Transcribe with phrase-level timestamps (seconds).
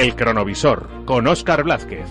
[0.00, 2.06] El cronovisor con Óscar Blázquez.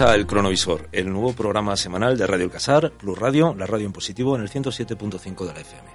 [0.00, 3.92] El Cronovisor, el nuevo programa semanal de Radio El Casar, Plus Radio, la radio en
[3.92, 5.90] positivo en el 107.5 de la FM.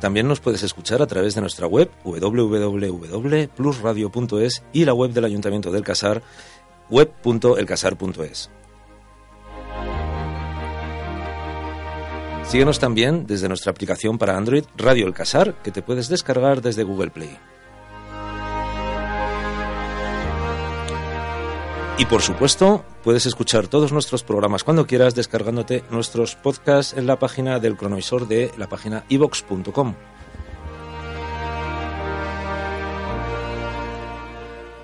[0.00, 5.70] También nos puedes escuchar a través de nuestra web www.plusradio.es y la web del Ayuntamiento
[5.70, 6.24] del Casar,
[6.90, 8.50] web.elcasar.es.
[12.48, 16.84] Síguenos también desde nuestra aplicación para Android Radio El Casar, que te puedes descargar desde
[16.84, 17.36] Google Play.
[21.98, 27.18] Y por supuesto, puedes escuchar todos nuestros programas cuando quieras descargándote nuestros podcasts en la
[27.18, 29.94] página del cronovisor de la página ivox.com.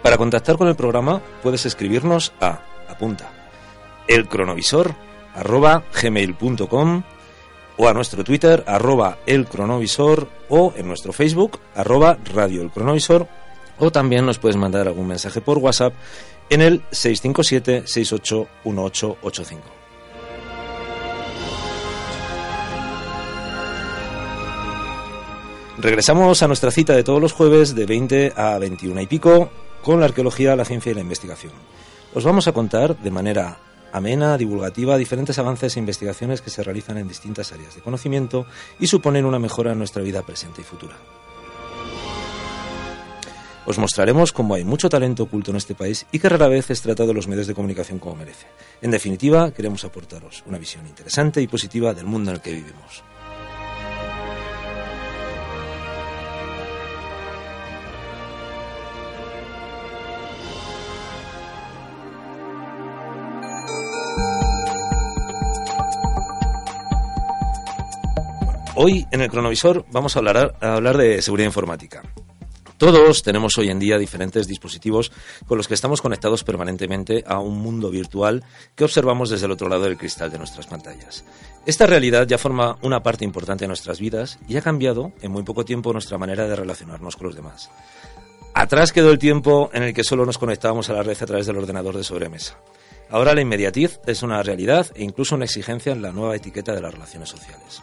[0.03, 3.31] Para contactar con el programa puedes escribirnos a apunta
[4.09, 4.95] elcronovisor
[5.35, 7.05] arroba gmail.com
[7.77, 13.29] o a nuestro Twitter arroba elcronovisor o en nuestro Facebook arroba radio el cronovisor
[13.79, 15.93] o también nos puedes mandar algún mensaje por WhatsApp
[16.51, 19.57] en el 657-681885.
[25.79, 29.51] Regresamos a nuestra cita de todos los jueves de 20 a 21 y pico
[29.83, 31.53] con la arqueología, la ciencia y la investigación.
[32.15, 33.59] Os vamos a contar de manera
[33.93, 38.47] amena, divulgativa, diferentes avances e investigaciones que se realizan en distintas áreas de conocimiento
[38.81, 40.97] y suponen una mejora en nuestra vida presente y futura.
[43.65, 46.83] Os mostraremos cómo hay mucho talento oculto en este país y que rara vez es
[46.83, 48.47] tratado en los medios de comunicación como merece.
[48.81, 53.05] En definitiva, queremos aportaros una visión interesante y positiva del mundo en el que vivimos.
[68.85, 72.03] Hoy en el cronovisor vamos a hablar, de seguridad informática.
[72.79, 75.13] Todos tenemos hoy en día diferentes dispositivos
[75.47, 78.43] con los que estamos conectados permanentemente a un mundo virtual
[78.75, 81.25] que observamos desde el otro lado del cristal de nuestras pantallas.
[81.65, 85.45] Esta realidad ya forma una parte importante de nuestras vidas y ha cambiado en muy
[85.45, 87.71] poco tiempo nuestra manera de relacionarnos con los demás.
[88.53, 91.47] Atrás quedó el tiempo en el que solo nos conectábamos a la red a través
[91.47, 92.59] del ordenador de sobremesa.
[93.11, 96.81] Ahora la inmediatez es una realidad e incluso una exigencia en la nueva etiqueta de
[96.81, 97.81] las relaciones sociales.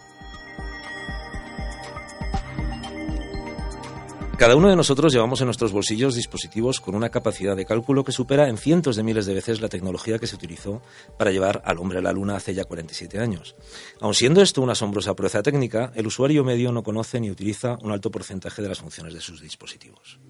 [4.39, 8.13] Cada uno de nosotros llevamos en nuestros bolsillos dispositivos con una capacidad de cálculo que
[8.13, 10.81] supera en cientos de miles de veces la tecnología que se utilizó
[11.17, 13.57] para llevar al hombre a la Luna hace ya 47 años.
[13.99, 17.91] Aun siendo esto una asombrosa proeza técnica, el usuario medio no conoce ni utiliza un
[17.91, 20.21] alto porcentaje de las funciones de sus dispositivos.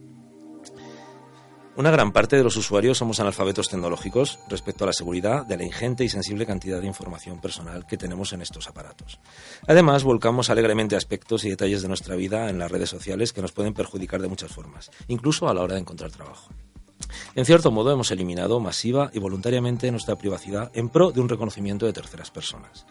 [1.79, 5.63] Una gran parte de los usuarios somos analfabetos tecnológicos respecto a la seguridad de la
[5.63, 9.17] ingente y sensible cantidad de información personal que tenemos en estos aparatos.
[9.65, 13.53] Además, volcamos alegremente aspectos y detalles de nuestra vida en las redes sociales que nos
[13.53, 16.49] pueden perjudicar de muchas formas, incluso a la hora de encontrar trabajo.
[17.33, 21.85] En cierto modo, hemos eliminado masiva y voluntariamente nuestra privacidad en pro de un reconocimiento
[21.85, 22.85] de terceras personas.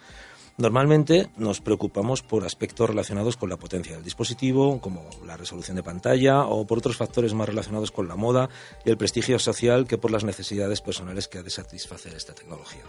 [0.59, 5.85] Normalmente nos preocupamos por aspectos relacionados con la potencia del dispositivo, como la resolución de
[5.85, 8.49] pantalla, o por otros factores más relacionados con la moda
[8.85, 12.83] y el prestigio social que por las necesidades personales que ha de satisfacer esta tecnología.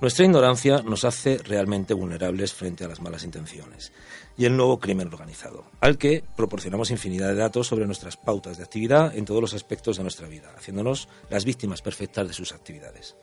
[0.00, 3.92] Nuestra ignorancia nos hace realmente vulnerables frente a las malas intenciones
[4.36, 8.64] y el nuevo crimen organizado, al que proporcionamos infinidad de datos sobre nuestras pautas de
[8.64, 13.14] actividad en todos los aspectos de nuestra vida, haciéndonos las víctimas perfectas de sus actividades.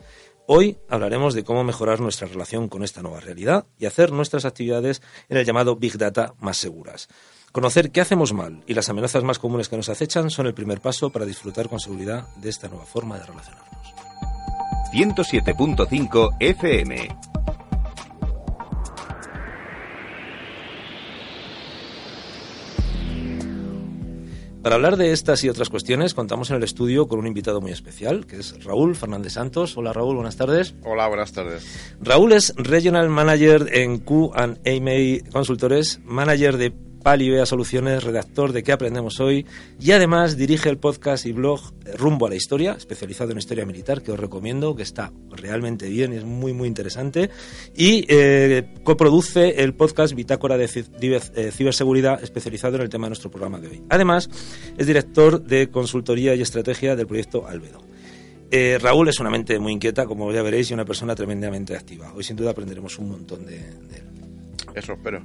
[0.52, 5.00] Hoy hablaremos de cómo mejorar nuestra relación con esta nueva realidad y hacer nuestras actividades
[5.30, 7.08] en el llamado Big Data más seguras.
[7.52, 10.82] Conocer qué hacemos mal y las amenazas más comunes que nos acechan son el primer
[10.82, 13.94] paso para disfrutar con seguridad de esta nueva forma de relacionarnos.
[14.92, 17.10] 107.5 FM
[24.62, 27.72] Para hablar de estas y otras cuestiones, contamos en el estudio con un invitado muy
[27.72, 29.78] especial, que es Raúl Fernández Santos.
[29.78, 30.76] Hola Raúl, buenas tardes.
[30.84, 31.66] Hola, buenas tardes.
[32.02, 36.74] Raúl es Regional Manager en Q&AMA Consultores, Manager de
[37.04, 39.46] Palivea Soluciones, redactor de ¿Qué aprendemos hoy?
[39.80, 41.62] Y además dirige el podcast y blog
[41.98, 46.14] Rumbo a la Historia, especializado en historia militar, que os recomiendo, que está realmente bien,
[46.14, 47.30] es muy, muy interesante.
[47.76, 53.32] Y eh, coproduce el podcast Bitácora de eh, Ciberseguridad, especializado en el tema de nuestro
[53.32, 53.84] programa de hoy.
[53.90, 54.30] Además,
[54.78, 57.82] es director de consultoría y estrategia del proyecto Albedo.
[58.52, 62.12] Eh, Raúl es una mente muy inquieta, como ya veréis, y una persona tremendamente activa.
[62.16, 64.19] Hoy sin duda aprenderemos un montón de, él.
[64.80, 65.22] Eso espero.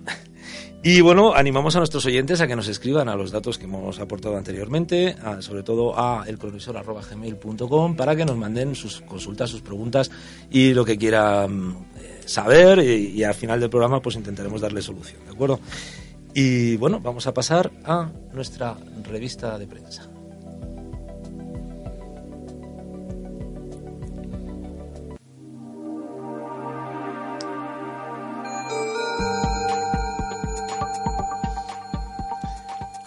[0.82, 4.00] Y bueno, animamos a nuestros oyentes a que nos escriban a los datos que hemos
[4.00, 10.10] aportado anteriormente, sobre todo a elprovisor.gmail.com para que nos manden sus consultas, sus preguntas
[10.50, 14.82] y lo que quieran eh, saber y, y, al final del programa pues intentaremos darle
[14.82, 15.60] solución, ¿de acuerdo?
[16.34, 20.13] Y bueno, vamos a pasar a nuestra revista de prensa.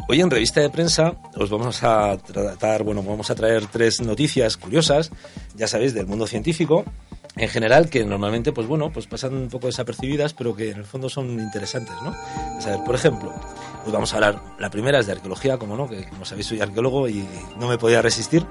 [0.09, 4.55] Hoy en revista de prensa os vamos a tratar, bueno, vamos a traer tres noticias
[4.55, 5.11] curiosas,
[5.55, 6.85] ya sabéis, del mundo científico
[7.35, 10.85] en general que normalmente pues bueno pues pasan un poco desapercibidas pero que en el
[10.85, 13.31] fondo son interesantes no a por ejemplo
[13.83, 16.61] pues vamos a hablar la primera es de arqueología como no que como sabéis soy
[16.61, 17.27] arqueólogo y
[17.59, 18.43] no me podía resistir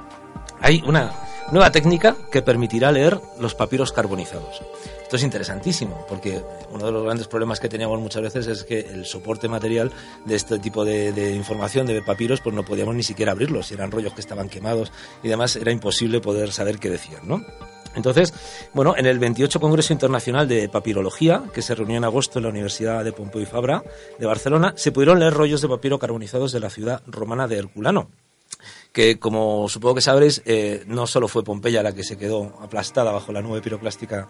[0.60, 1.12] hay una
[1.52, 4.62] nueva técnica que permitirá leer los papiros carbonizados.
[5.06, 6.42] Esto es interesantísimo, porque
[6.72, 9.92] uno de los grandes problemas que teníamos muchas veces es que el soporte material
[10.24, 13.70] de este tipo de, información, de papiros, pues no podíamos ni siquiera abrirlos.
[13.70, 14.90] Eran rollos que estaban quemados
[15.22, 17.40] y demás, era imposible poder saber qué decían, ¿no?
[17.94, 18.34] Entonces,
[18.74, 22.50] bueno, en el 28 Congreso Internacional de Papirología, que se reunió en agosto en la
[22.50, 23.84] Universidad de Pompeu y Fabra
[24.18, 28.10] de Barcelona, se pudieron leer rollos de papiro carbonizados de la ciudad romana de Herculano
[28.92, 33.12] que como supongo que sabréis, eh, no solo fue Pompeya la que se quedó aplastada
[33.12, 34.28] bajo la nube piroclástica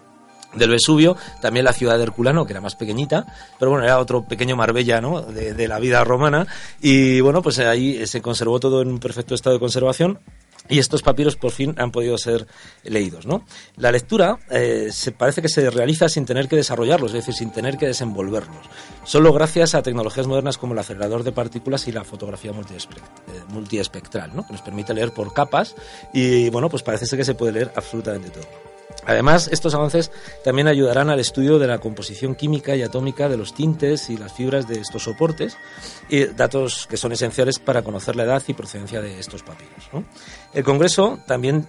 [0.53, 3.25] del Vesubio, también la ciudad de Herculano, que era más pequeñita,
[3.59, 5.21] pero bueno, era otro pequeño Marbella ¿no?
[5.21, 6.47] de, la vida romana,
[6.81, 10.19] y bueno, pues ahí se conservó todo en un perfecto estado de conservación,
[10.69, 12.45] y estos papiros por fin han podido ser
[12.83, 13.25] leídos.
[13.25, 13.45] ¿no?
[13.77, 17.51] La lectura eh, se parece que se realiza sin tener que desarrollarlos, es decir, sin
[17.51, 18.65] tener que desenvolverlos.
[19.05, 22.53] Solo gracias a tecnologías modernas como el acelerador de partículas y la fotografía eh,
[23.49, 24.45] multiespectral, ¿no?
[24.45, 25.75] que nos permite leer por capas
[26.13, 28.66] y bueno, pues parece ser que se puede leer absolutamente todo.
[29.07, 30.11] Además, estos avances
[30.43, 34.33] también ayudarán al estudio de la composición química y atómica de los tintes y las
[34.33, 35.57] fibras de estos soportes,
[36.09, 39.89] y datos que son esenciales para conocer la edad y procedencia de estos papiros.
[40.53, 41.65] El Congreso también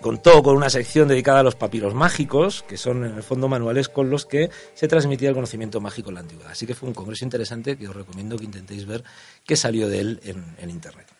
[0.00, 3.88] contó con una sección dedicada a los papiros mágicos, que son en el fondo manuales
[3.88, 6.50] con los que se transmitía el conocimiento mágico en la antigüedad.
[6.50, 9.04] Así que fue un congreso interesante que os recomiendo que intentéis ver
[9.46, 11.17] qué salió de él en Internet.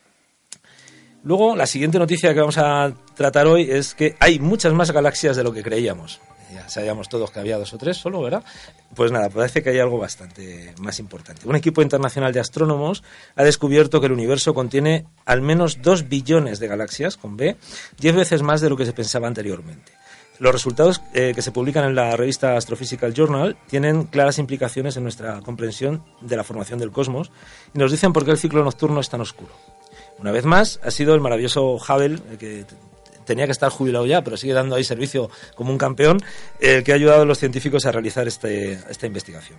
[1.29, 5.37] Luego, la siguiente noticia que vamos a tratar hoy es que hay muchas más galaxias
[5.37, 6.23] de lo que creíamos.
[6.55, 8.43] Ya sabíamos todos que había dos o tres solo, ¿verdad?
[8.95, 11.47] Pues nada, parece que hay algo bastante más importante.
[11.47, 13.05] Un equipo internacional de astrónomos
[13.37, 17.59] ha descubierto que el universo contiene al menos dos billones de galaxias, con B,
[17.99, 19.93] diez veces más de lo que se pensaba anteriormente.
[20.39, 25.03] Los resultados eh, que se publican en la revista Astrophysical Journal tienen claras implicaciones en
[25.03, 27.31] nuestra comprensión de la formación del cosmos
[27.75, 29.53] y nos dicen por qué el ciclo nocturno es tan oscuro.
[30.19, 32.65] Una vez más, ha sido el maravilloso Hubble, que
[33.25, 36.21] tenía que estar jubilado ya, pero sigue dando ahí servicio como un campeón,
[36.61, 39.59] el que ha ayudado a los científicos a realizar este, esta investigación.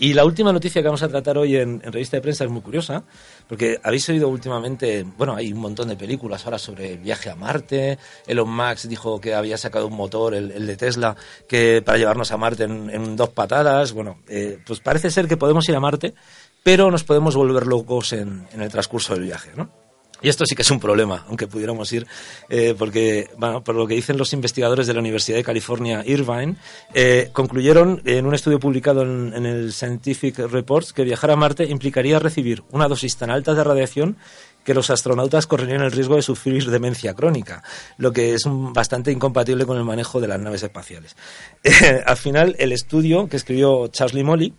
[0.00, 2.62] Y la última noticia que vamos a tratar hoy en, revista de prensa es muy
[2.62, 3.04] curiosa,
[3.46, 7.36] porque habéis oído últimamente, bueno, hay un montón de películas ahora sobre el viaje a
[7.36, 7.98] Marte.
[8.26, 11.16] Elon Musk dijo que había sacado un motor, el, de Tesla,
[11.46, 13.92] que para llevarnos a Marte en, dos patadas.
[13.92, 16.14] Bueno, eh, pues parece ser que podemos ir a Marte,
[16.62, 19.79] pero nos podemos volver locos en el transcurso del viaje, ¿no?
[20.22, 22.06] Y esto sí que es un problema, aunque pudiéramos ir,
[22.48, 26.56] eh, porque, bueno, por lo que dicen los investigadores de la Universidad de California, Irvine,
[26.94, 32.18] eh, concluyeron en un estudio publicado en, el Scientific Reports que viajar a Marte implicaría
[32.18, 34.16] recibir una dosis tan alta de radiación
[34.64, 37.62] que los astronautas correrían el riesgo de sufrir demencia crónica,
[37.96, 41.16] lo que es bastante incompatible con el manejo de las naves espaciales.
[42.06, 44.52] al final, el estudio que escribió Charles Molly,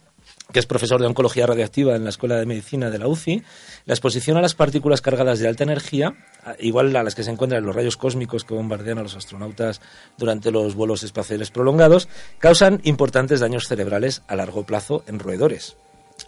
[0.51, 3.43] que es profesor de oncología radiactiva en la Escuela de Medicina de la UCI,
[3.85, 6.13] la exposición a las partículas cargadas de alta energía,
[6.59, 9.81] igual a las que se encuentran en los rayos cósmicos que bombardean a los astronautas
[10.17, 12.07] durante los vuelos espaciales prolongados,
[12.39, 15.77] causan importantes daños cerebrales a largo plazo en roedores,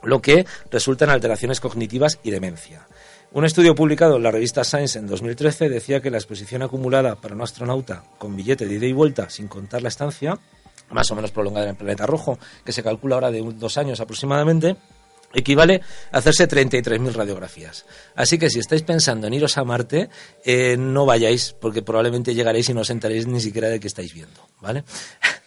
[0.03, 2.87] lo que resulta en alteraciones cognitivas y demencia.
[3.31, 7.33] Un estudio publicado en la revista Science en 2013 decía que la exposición acumulada para
[7.33, 10.37] un astronauta con billete de ida y vuelta sin contar la estancia
[10.93, 13.99] más o menos prolongada en el planeta rojo, que se calcula ahora de dos años
[13.99, 14.75] aproximadamente,
[15.33, 15.81] equivale
[16.11, 17.85] a hacerse 33.000 radiografías.
[18.15, 20.09] Así que si estáis pensando en iros a Marte,
[20.45, 24.13] eh, no vayáis, porque probablemente llegaréis y no os sentaréis ni siquiera de que estáis
[24.13, 24.83] viendo, ¿vale?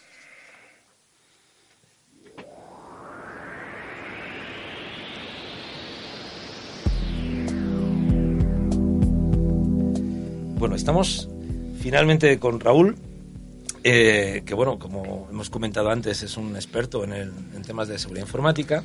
[10.59, 11.29] Bueno, estamos
[11.81, 12.97] finalmente con Raúl
[13.85, 18.27] eh, que bueno, como hemos comentado antes, es un experto en, en, temas de seguridad
[18.27, 18.83] informática.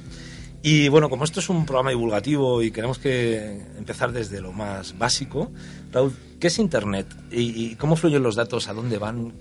[0.63, 4.97] Y bueno, como esto es un programa divulgativo y queremos que empezar desde lo más
[4.97, 5.51] básico,
[5.91, 7.07] Raúl, ¿qué es Internet?
[7.31, 8.67] ¿Y, cómo fluyen los datos?
[8.67, 9.33] ¿A dónde van?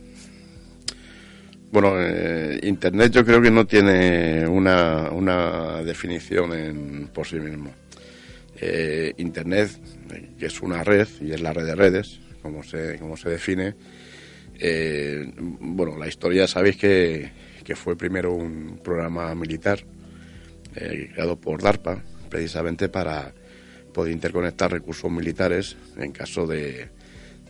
[1.71, 7.71] Bueno, eh, Internet yo creo que no tiene una, una definición en, por sí mismo.
[8.57, 9.71] Eh, Internet,
[10.39, 13.75] que es una red, y es la red de redes, como se, como se define,
[14.61, 19.79] eh, bueno, la historia sabéis que, fue primero un programa militar
[20.75, 23.33] eh, creado por DARPA, precisamente para
[23.95, 26.89] poder interconectar recursos militares en caso de,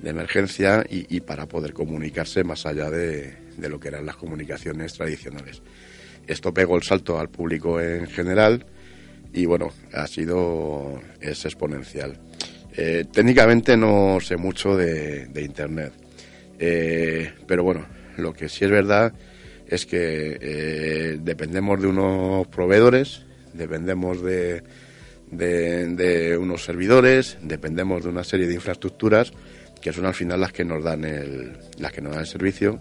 [0.04, 5.62] emergencia y, para poder comunicarse más allá de, lo que eran las comunicaciones tradicionales.
[6.26, 8.66] Esto pegó el salto al público en general
[9.32, 12.18] y bueno, ha sido es exponencial.
[12.76, 15.92] Eh, técnicamente no sé mucho de, Internet,
[16.60, 17.86] eh, pero bueno,
[18.18, 19.14] lo que sí es verdad
[19.66, 23.22] es que eh, dependemos de unos proveedores,
[23.54, 24.62] dependemos de,
[25.30, 29.32] de, unos servidores, dependemos de una serie de infraestructuras
[29.80, 32.80] que son al final las que nos dan el, las que nos dan el servicio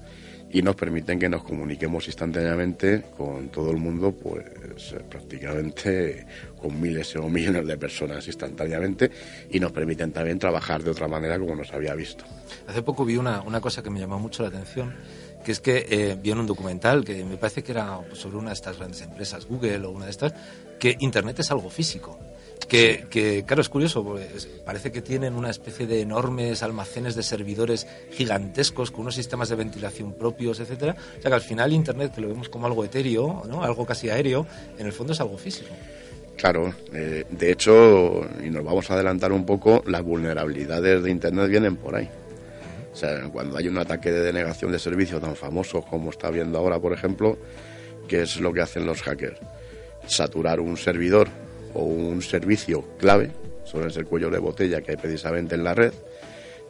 [0.52, 4.44] y nos permiten que nos comuniquemos instantáneamente con todo el mundo, pues
[5.10, 6.26] prácticamente
[6.60, 9.10] con miles o millones de personas instantáneamente
[9.50, 12.24] y nos permiten también trabajar de otra manera como nos había visto.
[12.68, 14.94] Hace poco vi una, una cosa que me llamó mucho la atención
[15.44, 18.50] que es que eh, vi en un documental que me parece que era sobre una
[18.50, 20.34] de estas grandes empresas, Google o una de estas,
[20.80, 22.20] que Internet es algo físico.
[22.68, 24.16] Que, que, claro, es curioso,
[24.64, 29.56] parece que tienen una especie de enormes almacenes de servidores gigantescos con unos sistemas de
[29.56, 30.96] ventilación propios, etcétera.
[31.18, 33.64] O sea que al final Internet, que lo vemos como algo etéreo, ¿no?
[33.64, 34.46] algo casi aéreo,
[34.78, 35.74] en el fondo es algo físico.
[36.40, 41.50] Claro, eh, de hecho, y nos vamos a adelantar un poco, las vulnerabilidades de Internet
[41.50, 42.10] vienen por ahí.
[42.94, 46.58] O sea, cuando hay un ataque de denegación de servicio tan famoso como está viendo
[46.58, 47.38] ahora, por ejemplo,
[48.08, 49.38] ¿qué es lo que hacen los hackers?
[50.08, 51.28] Saturar un servidor
[51.74, 53.32] o un servicio clave,
[53.66, 55.92] sobre ese cuello de botella que hay precisamente en la red,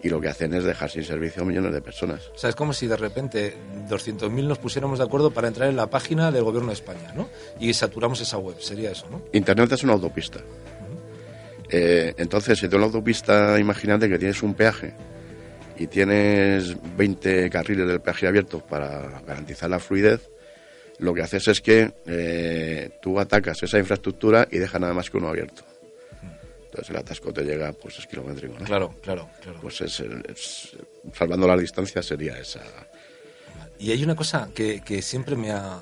[0.01, 2.29] y lo que hacen es dejar sin servicio a millones de personas.
[2.33, 3.55] O sea, es como si de repente
[3.89, 7.29] 200.000 nos pusiéramos de acuerdo para entrar en la página del gobierno de España, ¿no?
[7.59, 9.21] Y saturamos esa web, sería eso, ¿no?
[9.33, 10.39] Internet es una autopista.
[11.69, 14.93] Eh, entonces, si tú en la autopista, imagínate que tienes un peaje
[15.77, 20.29] y tienes 20 carriles del peaje abiertos para garantizar la fluidez,
[20.97, 25.17] lo que haces es que eh, tú atacas esa infraestructura y dejas nada más que
[25.17, 25.68] uno abierto.
[26.69, 28.65] Entonces el atasco te llega, pues es kilométrico, ¿no?
[28.65, 29.59] Claro, claro, claro.
[29.61, 30.03] Pues es,
[31.13, 32.61] salvando la distancia sería esa.
[33.79, 35.79] Y hay una cosa que, que siempre me ha,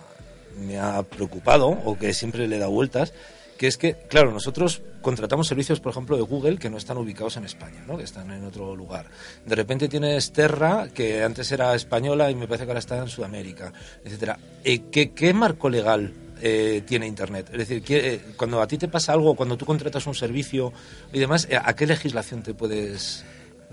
[0.55, 3.13] me ha preocupado o que siempre le da vueltas
[3.57, 7.37] que es que, claro, nosotros contratamos servicios, por ejemplo, de Google que no están ubicados
[7.37, 7.97] en España, ¿no?
[7.97, 9.07] que están en otro lugar.
[9.45, 13.07] De repente tienes Terra, que antes era española y me parece que ahora está en
[13.07, 14.37] Sudamérica, etcétera.
[14.63, 17.49] Eh, ¿qué, marco legal eh, tiene Internet?
[17.51, 20.73] Es decir, eh, cuando a ti te pasa algo, cuando tú contratas un servicio
[21.13, 23.23] y demás, ¿a qué legislación te puedes...?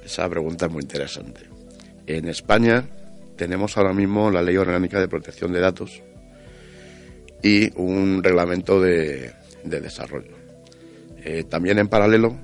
[0.05, 1.43] Esa pregunta es muy interesante.
[2.07, 2.85] En España
[3.37, 6.03] tenemos ahora mismo la Ley Orgánica de Protección de Datos
[7.43, 9.33] y un reglamento de,
[9.65, 10.37] de desarrollo.
[11.25, 12.37] Eh, también en paralelo,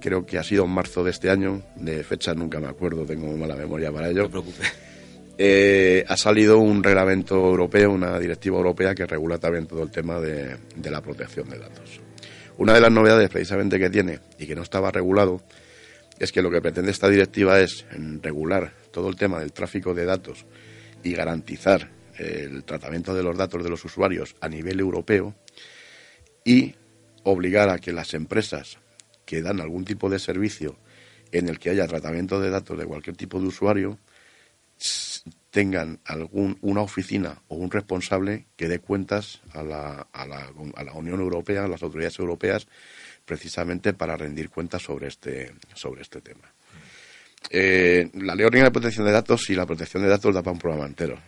[0.00, 3.34] creo que ha sido en marzo de este año, de fecha nunca me acuerdo, tengo
[3.36, 4.28] mala memoria para ello.
[4.28, 4.42] No
[5.42, 10.20] eh, ha salido un reglamento europeo, una directiva europea que regula también todo el tema
[10.20, 11.98] de, de la protección de datos.
[12.58, 15.40] Una de las novedades precisamente que tiene y que no estaba regulado
[16.18, 17.86] es que lo que pretende esta directiva es
[18.20, 20.44] regular todo el tema del tráfico de datos
[21.02, 25.34] y garantizar el tratamiento de los datos de los usuarios a nivel europeo
[26.44, 26.74] y
[27.22, 28.76] obligar a que las empresas
[29.24, 30.76] que dan algún tipo de servicio
[31.32, 33.98] en el que haya tratamiento de datos de cualquier tipo de usuario
[35.50, 40.84] tengan algún, una oficina o un responsable que dé cuentas a la, a la, a
[40.84, 42.66] la Unión Europea, a las autoridades europeas,
[43.24, 46.52] precisamente para rendir cuentas sobre este, sobre este tema.
[47.48, 50.52] Eh, la Ley Orgánica de Protección de Datos y la protección de datos da para
[50.52, 51.18] un programa entero.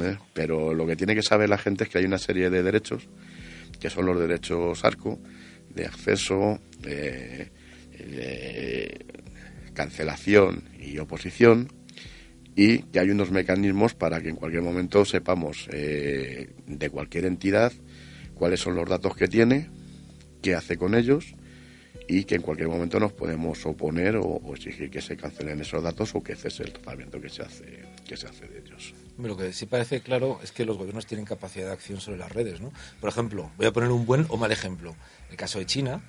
[0.00, 0.16] ¿eh?
[0.32, 3.08] Pero lo que tiene que saber la gente es que hay una serie de derechos
[3.80, 5.18] que son los derechos ARCO,
[5.70, 7.50] de acceso, de,
[9.74, 11.72] cancelación y oposición,
[12.56, 17.72] y que hay unos mecanismos para que en cualquier momento sepamos eh, de cualquier entidad
[18.40, 19.68] cuáles son los datos que tiene,
[20.40, 21.34] qué hace con ellos
[22.08, 26.14] y que en cualquier momento nos podemos oponer o, exigir que se cancelen esos datos
[26.14, 28.94] o que cese el tratamiento que se hace que se hace de ellos.
[29.18, 32.32] Lo que sí parece claro es que los gobiernos tienen capacidad de acción sobre las
[32.32, 32.72] redes, ¿no?
[32.98, 34.96] Por ejemplo, voy a poner un buen o mal ejemplo.
[35.30, 36.02] El caso de China,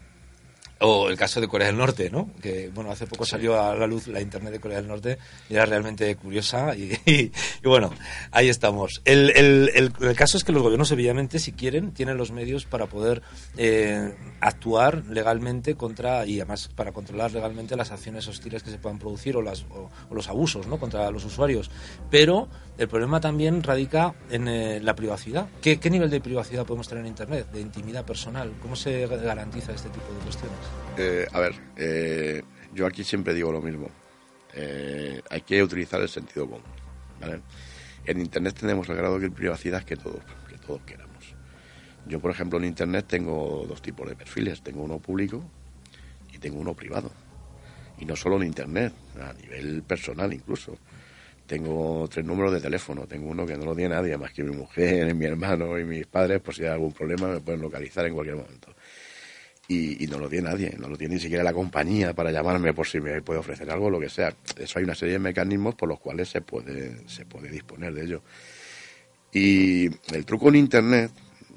[0.84, 2.32] O el caso de Corea del Norte, ¿no?
[2.42, 5.54] Que, bueno, hace poco salió a la luz la Internet de Corea del Norte y
[5.54, 7.32] era realmente curiosa y, y,
[7.64, 7.92] bueno,
[8.32, 9.02] ahí estamos.
[9.06, 12.88] El, el, el, caso es que los gobiernos, evidentemente, si quieren, tienen los medios para
[12.88, 13.22] poder
[13.58, 18.98] eh, actuar legalmente contra, y además para controlar legalmente las acciones hostiles que se puedan
[18.98, 20.80] producir o, las, o, los abusos, ¿no?
[20.80, 21.70] Contra los usuarios.
[22.10, 25.48] Pero el problema también radica en eh, la privacidad.
[25.62, 27.52] ¿Qué, ¿Qué nivel de privacidad podemos tener en Internet?
[27.52, 28.52] De intimidad personal.
[28.62, 30.71] ¿Cómo se garantiza este tipo de cuestiones?
[30.98, 33.90] Eh, a ver, eh, yo aquí siempre digo lo mismo.
[34.54, 36.64] Eh, hay que utilizar el sentido común.
[38.06, 41.36] En Internet tenemos el grado de privacidad que todos, que todos queramos.
[42.08, 44.62] Yo, por ejemplo, en Internet tengo dos tipos de perfiles.
[44.62, 45.44] Tengo uno público
[46.34, 47.12] y tengo uno privado.
[48.00, 50.78] Y no solo en Internet, a nivel personal incluso.
[51.46, 53.06] Tengo tres números de teléfono.
[53.06, 56.08] Tengo uno que no lo tiene nadie más que mi mujer, mi hermano y mis
[56.08, 56.42] padres.
[56.42, 58.74] Por si hay algún problema me pueden localizar en cualquier momento
[59.74, 62.88] y, no lo tiene nadie, no lo tiene ni siquiera la compañía para llamarme por
[62.88, 64.34] si me puede ofrecer algo, lo que sea.
[64.58, 68.04] Eso hay una serie de mecanismos por los cuales se puede, se puede disponer de
[68.04, 68.22] ello.
[69.32, 71.12] Y el truco en Internet,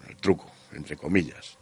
[0.08, 1.58] el truco, entre comillas,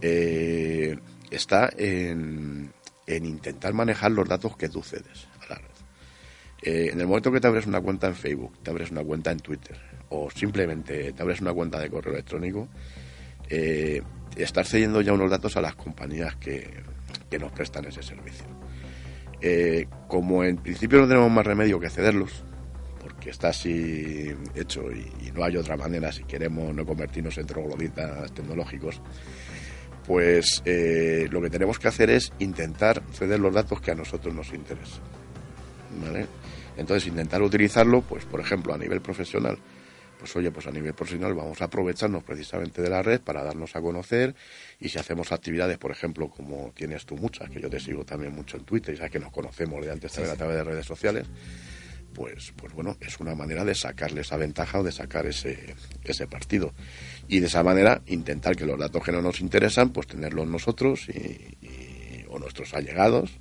[0.00, 0.98] eh,
[1.30, 2.72] está en,
[3.06, 5.64] en, intentar manejar los datos que tú cedes a la red.
[6.62, 9.30] Eh, en el momento que te abres una cuenta en Facebook, te abres una cuenta
[9.30, 9.78] en Twitter
[10.08, 12.68] o simplemente te abres una cuenta de correo electrónico,
[13.48, 14.02] eh,
[14.36, 16.82] estar cediendo ya unos datos a las compañías que,
[17.38, 18.44] nos prestan ese servicio.
[19.40, 22.44] Eh, como en principio no tenemos más remedio que cederlos,
[23.00, 28.32] porque está así hecho y, no hay otra manera si queremos no convertirnos en trogloditas
[28.32, 29.00] tecnológicos,
[30.06, 34.34] pues eh, lo que tenemos que hacer es intentar ceder los datos que a nosotros
[34.34, 35.02] nos interesan.
[36.76, 39.58] Entonces, intentar utilizarlo, pues por ejemplo, a nivel profesional,
[40.22, 43.74] pues oye, pues a nivel profesional vamos a aprovecharnos precisamente de la red para darnos
[43.74, 44.36] a conocer
[44.78, 48.32] y si hacemos actividades, por ejemplo, como tienes tú muchas, que yo te sigo también
[48.32, 50.86] mucho en Twitter y sabes que nos conocemos de antes también a través de redes
[50.86, 51.26] sociales,
[52.14, 56.28] pues, pues bueno, es una manera de sacarle esa ventaja o de sacar ese, ese
[56.28, 56.72] partido.
[57.26, 61.08] Y de esa manera intentar que los datos que no nos interesan, pues tenerlos nosotros
[61.08, 63.40] y, o nuestros allegados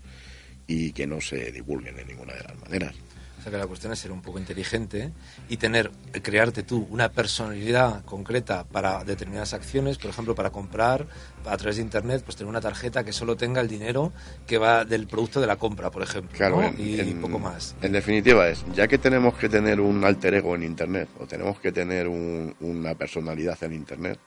[0.66, 2.96] y que no se divulguen de ninguna de las maneras.
[3.42, 5.12] O sea que la cuestión es ser un poco inteligente
[5.50, 5.90] y tener,
[6.22, 11.08] crearte tú una personalidad concreta para determinadas acciones, por ejemplo, para comprar
[11.48, 14.14] a través de internet, pues tener una tarjeta que solo tenga el dinero
[14.46, 17.76] que va del producto de la compra, por ejemplo, claro, y poco más.
[17.82, 21.60] En definitiva es, ya que tenemos que tener un alter ego en internet o tenemos
[21.60, 24.20] que tener una personalidad en internet,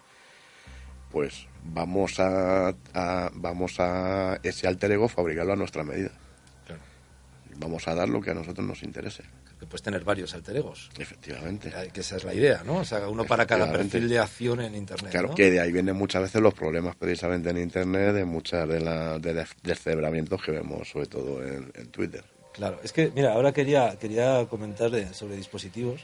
[1.13, 2.75] pues vamos a,
[3.35, 6.24] vamos a ese alter ego fabricarlo a nuestra medida
[7.57, 9.23] vamos a dar lo que a nosotros nos interese.
[9.59, 10.91] Que puedes tener varios alter egos.
[10.99, 11.73] Efectivamente.
[11.93, 12.79] Que esa es la idea, ¿no?
[12.79, 15.11] O sea, uno para cada perfil de acción en Internet.
[15.11, 18.81] Claro, que de ahí vienen muchas veces los problemas precisamente en Internet, de muchas de
[18.81, 22.25] las de descebramientos que vemos, sobre todo en, Twitter.
[22.53, 26.01] Claro, es que, mira, ahora quería, quería comentar sobre dispositivos.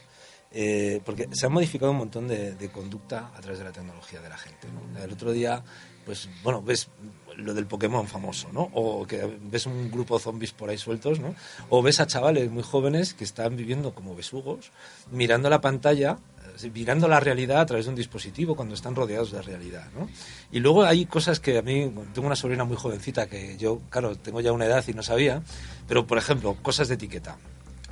[0.52, 4.28] Eh, porque se ha modificado un montón de, conducta a través de la tecnología de
[4.28, 4.66] la gente.
[5.02, 5.62] El otro día,
[6.04, 6.88] pues, bueno, ves
[7.36, 8.68] lo del Pokémon famoso, ¿no?
[8.74, 11.34] O que ves un grupo de zombies por ahí sueltos, ¿no?
[11.68, 14.72] O ves a chavales muy jóvenes que están viviendo como besugos,
[15.12, 16.18] mirando la pantalla,
[16.62, 20.08] eh, mirando la realidad a través de un dispositivo cuando están rodeados de realidad, ¿no?
[20.50, 24.16] Y luego hay cosas que a mí, tengo una sobrina muy jovencita que yo, claro,
[24.16, 25.42] tengo ya una edad y no sabía,
[25.86, 27.38] pero por ejemplo, cosas de etiqueta.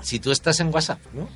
[0.01, 1.29] Si tú estás en WhatsApp, ¿no?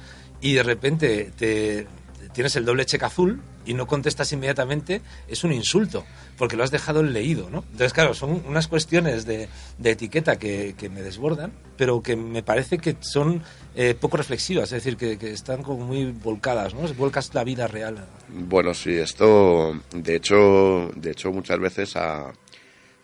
[0.42, 1.86] Y de repente te
[2.32, 6.04] tienes el doble cheque azul y no contestas inmediatamente, es un insulto,
[6.36, 7.58] porque lo has dejado en leído, ¿no?
[7.70, 9.48] Entonces, claro, son unas cuestiones de,
[9.84, 13.42] etiqueta que, me desbordan, pero que me parece que son
[13.76, 16.92] eh, poco reflexivas, es decir, que, están como muy volcadas, ¿no?
[16.94, 18.04] Volcas la vida real.
[18.28, 22.32] Bueno, sí, esto, de hecho, de hecho muchas veces a,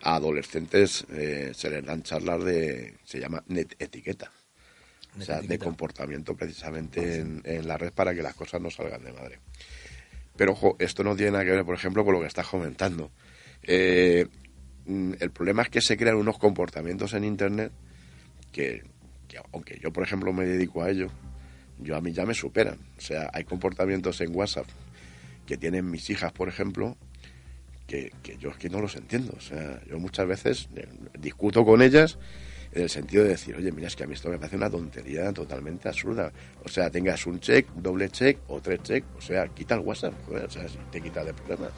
[0.03, 4.31] adolescentes eh, se les dan charlas de, se llama net etiqueta
[5.19, 9.13] o sea, de comportamiento precisamente en, la red para que las cosas no salgan de
[9.13, 9.39] madre.
[10.37, 13.11] Pero ojo, esto no tiene nada que ver, por ejemplo, con lo que estás comentando.
[13.63, 14.27] Eh,
[14.87, 17.73] mm, el problema es que se crean unos comportamientos en Internet
[18.53, 18.83] que,
[19.53, 21.09] aunque yo, por ejemplo, me dedico a ello,
[21.79, 22.79] yo a mí ya me superan.
[22.97, 24.67] O sea, hay comportamientos en WhatsApp
[25.47, 26.97] que tienen mis hijas, por ejemplo,
[27.87, 29.35] que, que yo es que no los entiendo.
[29.37, 30.87] O sea, yo muchas veces eh,
[31.19, 32.19] discuto con ellas
[32.73, 34.71] en el sentido de decir, oye, mira, es que a mí esto me parece una
[34.71, 36.33] tontería totalmente absurda.
[36.65, 40.15] O sea, tengas un check, doble check o tres check, o sea, quita el WhatsApp,
[40.29, 41.73] o sea, te quita de problemas.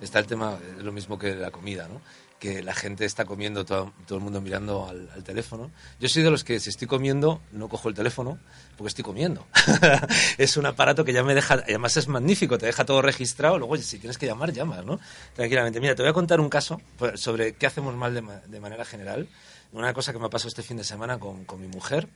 [0.00, 2.00] Está el tema, es lo mismo que la comida, ¿no?
[2.40, 5.70] que la gente está comiendo, todo, todo el mundo mirando al, al, teléfono.
[6.00, 8.38] Yo soy de los que si estoy comiendo no cojo el teléfono
[8.80, 9.46] porque estoy comiendo.
[10.38, 13.76] es un aparato que ya me deja, además es magnífico, te deja todo registrado, luego
[13.76, 14.98] si tienes que llamar, llamas, ¿no?
[15.34, 15.82] Tranquilamente.
[15.82, 18.86] Mira, te voy a contar un caso pues, sobre qué hacemos mal de, de manera
[18.86, 19.28] general.
[19.72, 22.08] Una cosa que me pasó este fin de semana con, con mi mujer,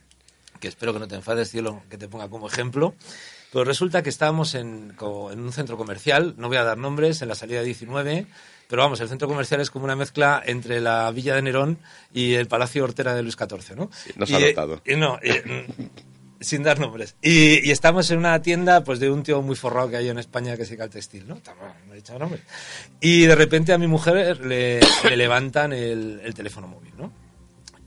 [0.59, 2.95] que espero que no te enfades, cielo, que te ponga como ejemplo.
[3.51, 7.27] Pero resulta que estábamos en, en, un centro comercial, no voy a dar nombres, en
[7.27, 8.25] la salida 19,
[8.67, 11.77] pero vamos, el centro comercial es como una mezcla entre la Villa de Nerón
[12.11, 13.91] y el Palacio Hortera de Luis XIV, ¿no?
[13.93, 14.81] Sí, no se ha notado.
[14.85, 15.29] Y, no, y,
[16.45, 17.15] sin dar nombres.
[17.21, 20.19] Y, y, estamos en una tienda pues de un tío muy forrado que hay en
[20.19, 21.41] España que se el textil, ¿no?
[21.87, 22.41] No he dicho nombres.
[23.01, 27.24] Y de repente a mi mujer le, le levantan el, el teléfono móvil, ¿no?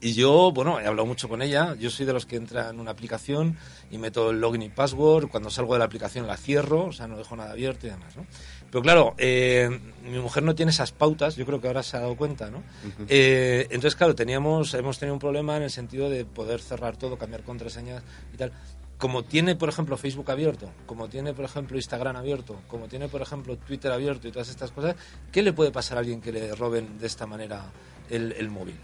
[0.00, 1.74] Y yo, bueno, he hablado mucho con ella.
[1.74, 3.56] Yo soy de los que entra en una aplicación
[3.90, 5.28] y meto el login y password.
[5.28, 8.16] Cuando salgo de la aplicación la cierro, o sea, no dejo nada abierto y demás,
[8.16, 8.24] ¿no?
[8.70, 12.00] Pero claro, eh, mi mujer no tiene esas pautas, yo creo que ahora se ha
[12.00, 12.58] dado cuenta, ¿no?
[12.58, 13.06] Uh -huh.
[13.08, 17.16] eh, entonces, claro, teníamos, hemos tenido un problema en el sentido de poder cerrar todo,
[17.16, 18.52] cambiar contraseñas y tal.
[18.98, 23.22] Como tiene, por ejemplo, Facebook abierto, como tiene, por ejemplo, Instagram abierto, como tiene, por
[23.22, 24.96] ejemplo, Twitter abierto y todas estas cosas,
[25.32, 27.64] ¿qué le puede pasar a alguien que le roben de esta manera
[28.10, 28.76] el, el móvil?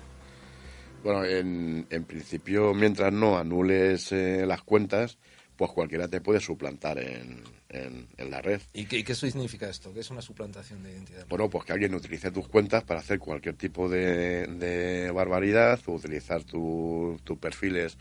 [1.04, 5.18] Bueno, en, en, principio, mientras no anules eh, las cuentas,
[5.54, 8.62] pues cualquiera te puede suplantar en, en, en la red.
[8.72, 9.92] ¿Y qué, qué, significa esto?
[9.92, 11.26] ¿Qué es una suplantación de identidad?
[11.28, 15.92] Bueno, pues que alguien utilice tus cuentas para hacer cualquier tipo de, de barbaridad, o
[15.92, 17.98] utilizar tus tu perfiles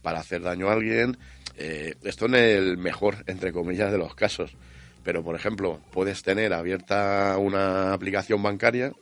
[0.00, 1.18] para hacer daño a alguien.
[1.56, 4.56] Eh, esto en el mejor, entre comillas, de los casos.
[5.02, 8.92] Pero, por ejemplo, puedes tener abierta una aplicación bancaria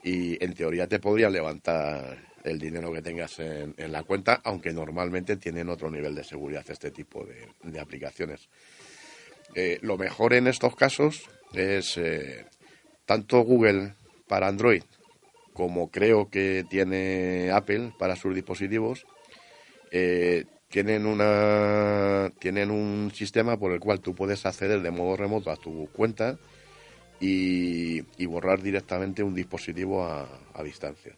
[0.00, 4.72] y en teoría te podrían levantar el dinero que tengas en, en, la cuenta, aunque
[4.72, 8.48] normalmente tienen otro nivel de seguridad este tipo de, aplicaciones.
[9.54, 12.46] Eh, lo mejor en estos casos es eh,
[13.06, 13.94] tanto Google
[14.28, 14.82] para Android
[15.54, 19.06] como creo que tiene Apple para sus dispositivos,
[19.90, 25.50] eh, tienen, una, tienen un sistema por el cual tú puedes acceder de modo remoto
[25.50, 26.36] a tu cuenta
[27.20, 31.14] y, borrar directamente un dispositivo a distancia.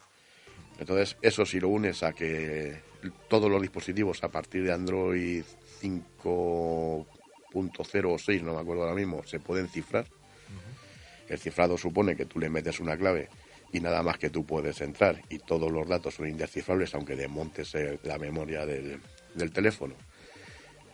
[0.79, 2.81] Entonces, eso si lo unes a que
[3.29, 5.45] todos los dispositivos a partir de Android
[5.83, 7.05] 5.0
[8.07, 10.05] o 6, no me acuerdo ahora mismo, se pueden cifrar.
[10.05, 11.33] Uh -huh.
[11.33, 13.29] El cifrado supone que tú le metes una clave
[13.73, 17.75] y nada más que tú puedes entrar y todos los datos son indescifrables aunque desmontes
[18.03, 19.01] la memoria del,
[19.35, 19.95] del teléfono.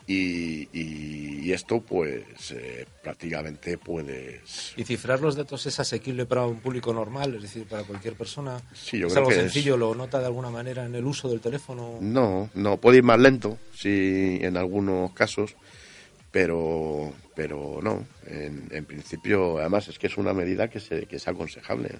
[0.06, 4.74] Y, y, y, esto pues eh, prácticamente puedes...
[4.76, 7.36] ¿Y cifrar los datos es asequible para un público normal?
[7.36, 8.60] Es decir, para cualquier persona.
[8.74, 9.74] Sí, yo ¿Es creo algo que sencillo?
[9.74, 9.80] Es...
[9.80, 11.98] ¿Lo nota de alguna manera en el uso del teléfono?
[12.00, 15.54] No, no, puede ir más lento, sí, en algunos casos,
[16.32, 18.04] pero, pero no.
[18.26, 21.90] En, en principio, además, es que es una medida que, se, que es aconsejable.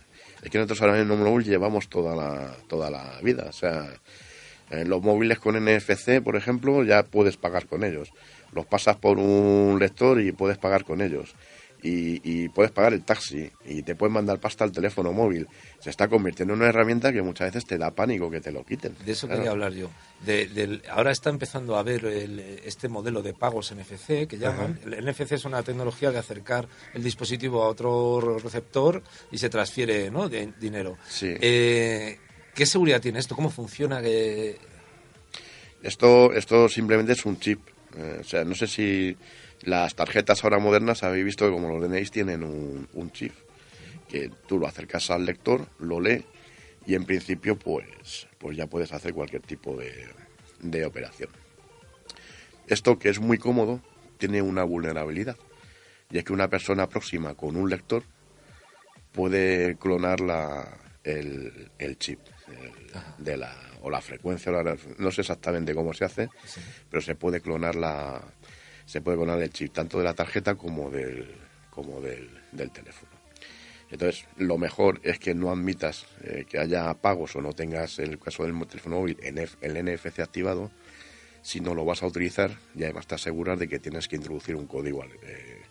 [0.42, 3.88] Es que nosotros ahora en Nomobul llevamos toda la, toda la vida, o sea
[4.72, 8.12] en los móviles con NFC, por ejemplo, ya puedes pagar con ellos.
[8.52, 11.34] Los pasas por un lector y puedes pagar con ellos.
[11.84, 15.48] Y, y, puedes pagar el taxi y te pueden mandar pasta al teléfono móvil.
[15.80, 18.64] Se está convirtiendo en una herramienta que muchas veces te da pánico que te lo
[18.64, 18.94] quiten.
[19.04, 19.40] De eso claro.
[19.40, 19.90] quería hablar yo.
[20.24, 24.78] De, de, ahora está empezando a haber el, este modelo de pagos NFC que llaman.
[24.84, 30.08] El NFC es una tecnología de acercar el dispositivo a otro receptor y se transfiere
[30.08, 30.28] ¿no?
[30.28, 30.98] de, dinero.
[31.08, 31.34] Sí.
[31.40, 32.16] Eh,
[32.54, 33.34] ¿Qué seguridad tiene esto?
[33.34, 34.02] ¿Cómo funciona?
[35.82, 37.60] Esto, esto simplemente es un chip.
[37.96, 39.16] Eh, o sea, no sé si
[39.62, 43.32] las tarjetas ahora modernas habéis visto que como los DNIs tienen un, chip
[44.08, 46.24] que tú lo acercas al lector, lo lee
[46.86, 51.30] y en principio pues, pues ya puedes hacer cualquier tipo de, operación.
[52.66, 53.80] Esto que es muy cómodo
[54.18, 55.36] tiene una vulnerabilidad
[56.10, 58.02] y es que una persona próxima con un lector
[59.12, 62.18] puede clonar la, el, chip
[63.18, 64.52] de la o la frecuencia
[64.98, 66.60] no sé exactamente cómo se hace sí.
[66.88, 68.22] pero se puede clonar la
[68.86, 71.34] se puede clonar el chip tanto de la tarjeta como del
[71.70, 73.10] como del, del teléfono.
[73.90, 78.10] Entonces lo mejor es que no admitas eh, que haya pagos o no tengas en
[78.10, 80.70] el caso del teléfono móvil el NFC activado.
[81.42, 84.54] Si no lo vas a utilizar y además te aseguras de que tienes que introducir
[84.54, 85.62] un código eh,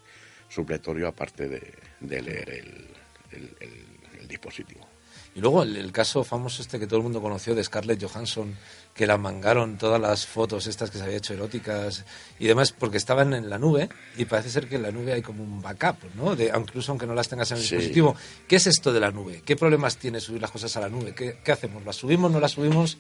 [0.50, 2.88] supletorio aparte de, de leer el,
[3.32, 4.91] el, el, el dispositivo
[5.34, 8.54] y luego el, el, caso famoso este que todo el mundo conoció de Scarlett Johansson,
[8.94, 12.06] que la mangaron todas las fotos estas que se había hecho eróticas
[12.38, 15.22] y demás, porque estaban en la nube y parece ser que en la nube hay
[15.22, 16.36] como un backup, ¿no?
[16.36, 17.76] De, incluso aunque no las tengas en el sí.
[17.76, 18.16] dispositivo.
[18.48, 19.42] ¿Qué es esto de la nube?
[19.46, 21.16] ¿Qué problemas tiene subir las cosas a la nube?
[21.16, 21.86] ¿Qué, qué hacemos?
[21.86, 22.30] ¿Las subimos?
[22.30, 22.98] ¿No las subimos?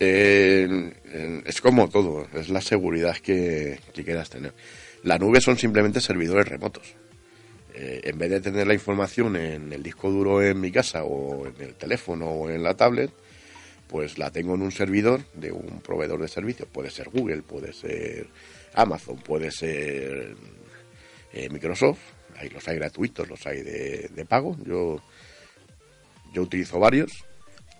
[0.00, 4.54] Eh, es como todo, es la seguridad que, que quieras tener.
[5.02, 6.94] La nube son simplemente servidores remotos
[7.80, 11.46] eh, en vez de tener la información en el disco duro en mi casa o
[11.46, 13.12] en el teléfono o en la tablet,
[13.86, 16.68] pues la tengo en un servidor de un proveedor de servicios.
[16.68, 18.26] Puede ser Google, puede ser
[18.74, 20.34] Amazon, puede ser
[21.32, 22.00] eh, Microsoft.
[22.36, 24.56] Ahí los hay gratuitos, los hay de, pago.
[24.66, 25.00] Yo,
[26.34, 27.24] yo utilizo varios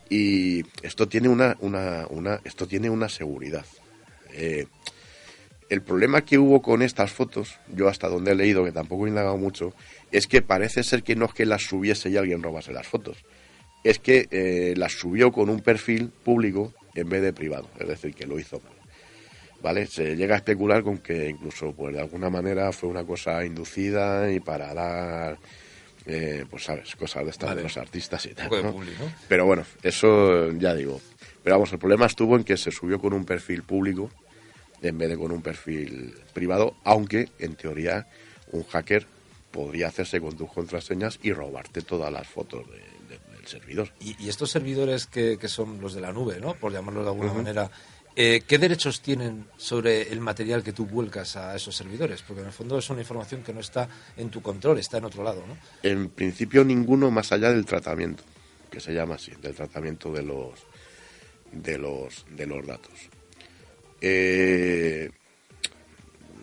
[0.08, 3.66] y esto tiene una, una, una esto tiene una seguridad.
[4.30, 4.68] Eh,
[5.68, 9.10] el problema que hubo con estas fotos, yo hasta donde he leído, que tampoco he
[9.10, 9.74] indagado mucho,
[10.10, 13.18] es que parece ser que no es que las subiese y alguien robase las fotos,
[13.84, 18.14] es que eh, las subió con un perfil público en vez de privado, es decir,
[18.14, 18.72] que lo hizo mal.
[19.60, 19.86] ¿Vale?
[19.86, 24.30] Se llega a especular con que incluso, pues de alguna manera fue una cosa inducida
[24.30, 25.36] y para dar,
[26.06, 28.48] eh, pues sabes, cosas de estas de los artistas y tal.
[29.28, 31.00] Pero bueno, eso ya digo.
[31.42, 34.10] Pero vamos, el problema estuvo en que se subió con un perfil público
[34.82, 38.06] en vez de con un perfil privado, aunque en teoría
[38.52, 39.06] un hacker
[39.50, 43.90] podría hacerse con tus contraseñas y robarte todas las fotos del servidor.
[44.00, 46.54] ¿Y, estos servidores que, son los de la nube, ¿no?
[46.54, 47.70] por llamarlo de alguna manera,
[48.14, 52.22] eh, ¿qué derechos tienen sobre el material que tú vuelcas a esos servidores?
[52.22, 55.04] Porque en el fondo es una información que no está en tu control, está en
[55.04, 55.44] otro lado.
[55.46, 55.56] ¿no?
[55.82, 58.22] En principio ninguno más allá del tratamiento,
[58.70, 60.66] que se llama así, del tratamiento de los,
[61.52, 62.92] de los, de los datos.
[64.00, 65.10] Eh,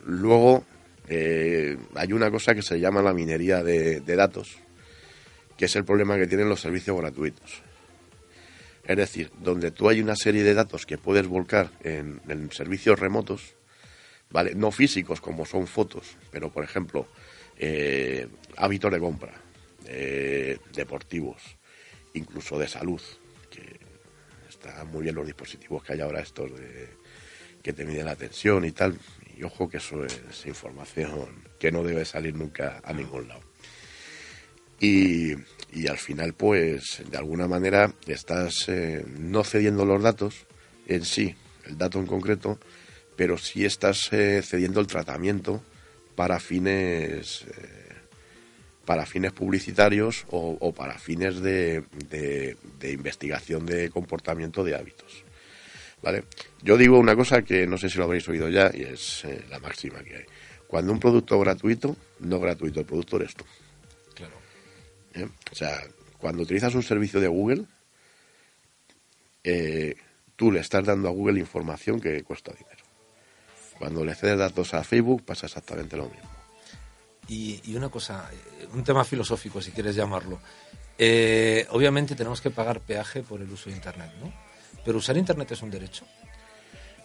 [0.06, 0.66] luego
[1.08, 4.58] eh, hay una cosa que se llama la minería de, datos,
[5.58, 7.64] que es el problema que tienen los servicios gratuitos.
[8.84, 13.56] Es decir, donde tú hay una serie de datos que puedes volcar en, servicios remotos,
[14.30, 14.54] ¿vale?
[14.54, 17.08] No físicos como son fotos, pero por ejemplo,
[17.58, 19.34] eh, hábitos de compra,
[20.76, 21.42] deportivos,
[22.14, 23.02] incluso de salud,
[23.50, 23.80] que
[24.48, 26.90] están muy bien los dispositivos que hay ahora estos de,
[27.66, 28.96] que te mide la tensión y tal.
[29.36, 33.42] Y ojo que eso es información que no debe salir nunca a ningún lado.
[34.80, 35.34] Y,
[35.90, 40.46] al final, pues, de alguna manera estás eh, no cediendo los datos
[40.86, 41.34] en sí,
[41.66, 42.60] el dato en concreto,
[43.16, 45.64] pero sí estás eh, cediendo el tratamiento
[46.16, 47.96] para fines eh,
[48.86, 55.25] para fines publicitarios o, para fines de, de investigación de comportamiento de hábitos.
[56.02, 56.26] ¿Vale?
[56.62, 59.46] Yo digo una cosa que no sé si lo habréis oído ya y es eh,
[59.50, 60.26] la máxima que hay.
[60.68, 63.46] Cuando un producto gratuito, no gratuito, el producto eres tú.
[64.14, 64.34] Claro.
[65.14, 65.28] ¿Eh?
[65.52, 65.82] O sea,
[66.18, 67.66] cuando utilizas un servicio de Google,
[69.44, 69.96] eh,
[70.36, 72.84] tú le estás dando a Google información que cuesta dinero.
[73.78, 76.30] Cuando le cedes datos a Facebook pasa exactamente lo mismo.
[77.28, 78.30] Y, y una cosa,
[78.74, 80.40] un tema filosófico, si quieres llamarlo.
[81.70, 84.45] obviamente tenemos que pagar peaje por el uso de Internet, ¿no?
[84.86, 86.06] ¿Pero usar Internet es un derecho?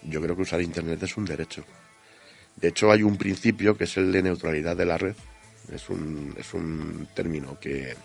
[0.03, 1.65] Yo creo que usar Internet es un derecho.
[2.57, 5.15] De hecho, hay un principio que es el de neutralidad de la red.
[5.73, 7.97] Es un, es un término que,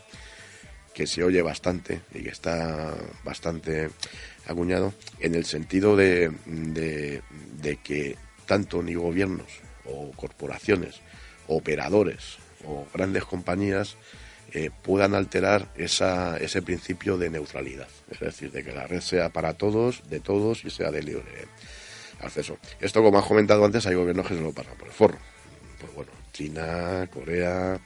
[0.94, 3.90] que se oye bastante y que está bastante
[4.48, 9.48] acuñado en el sentido de, de, que tanto ni gobiernos
[9.84, 11.02] o corporaciones,
[11.48, 13.98] operadores o grandes compañías
[14.54, 19.30] eh, puedan alterar esa, ese principio de neutralidad, es decir, de que la red sea
[19.30, 21.48] para todos, de todos y sea de libre
[22.20, 22.58] acceso.
[22.80, 25.18] Esto, como has comentado antes, hay gobiernos que se lo pasan por el forro.
[25.80, 27.80] Pues bueno, China, Corea,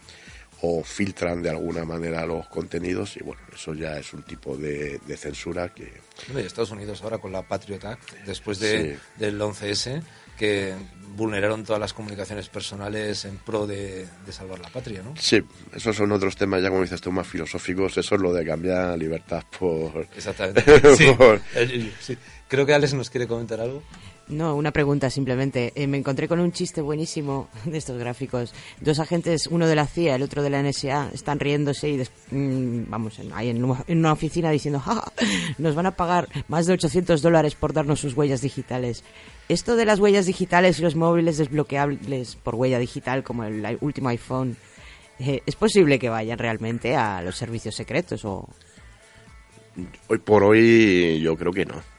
[0.62, 5.00] o filtran de alguna manera los contenidos y bueno, eso ya es un tipo de,
[5.18, 5.92] censura que...
[6.28, 10.02] Bueno, y Estados Unidos ahora con la Patriot Act, después de, del 11S,
[10.40, 10.74] que
[11.16, 15.14] vulneraron todas las comunicaciones personales en pro de, salvar la patria, ¿no?
[15.18, 15.42] Sí,
[15.76, 17.98] esos son otros temas, ya como dices tú, más filosóficos.
[17.98, 20.08] Eso es lo de cambiar libertad por...
[20.16, 20.64] Exactamente.
[22.00, 22.18] sí.
[22.48, 23.84] Creo que Alex nos quiere comentar algo.
[24.30, 25.74] No, una pregunta simplemente.
[25.76, 28.54] Eh, me encontré con un chiste buenísimo de estos gráficos.
[28.80, 32.90] Dos agentes, uno de la CIA, el otro de la NSA, están riéndose y, mm,
[32.90, 35.12] vamos, ahí en una oficina diciendo, ¡Ja,
[35.58, 39.04] nos van a pagar más de 800 dólares por darnos sus huellas digitales.
[39.50, 44.10] Esto de las huellas digitales y los móviles desbloqueables por huella digital, como el último
[44.10, 44.58] iPhone,
[45.18, 48.48] eh, ¿es posible que vayan realmente a los servicios secretos o...?
[50.08, 51.99] Hoy por hoy yo creo que no.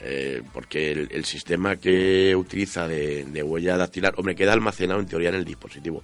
[0.00, 5.36] Eh, porque el, sistema que utiliza de, huella dactilar, hombre, queda almacenado en teoría en
[5.36, 6.02] el dispositivo.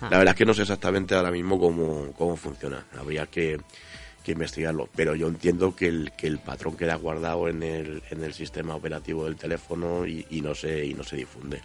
[0.00, 0.08] Ah.
[0.10, 2.84] La verdad es que no sé exactamente ahora mismo cómo, cómo funciona.
[2.98, 3.58] Habría que,
[4.26, 4.88] investigarlo.
[4.96, 8.74] Pero yo entiendo que el, que el patrón queda guardado en el, en el sistema
[8.74, 11.60] operativo del teléfono y, no se, y no se difunde.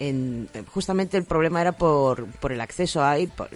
[0.00, 3.02] En, justamente el problema era por, por el acceso
[3.36, 3.50] por,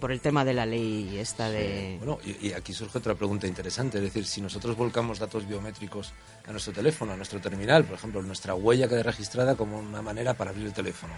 [0.00, 1.96] por el tema de la ley esta de...
[1.98, 6.12] Bueno, y, y, aquí surge otra pregunta interesante, es decir, si nosotros volcamos datos biométricos
[6.46, 10.34] a nuestro teléfono, a nuestro terminal, por ejemplo, nuestra huella queda registrada como una manera
[10.34, 11.12] para abrir el teléfono.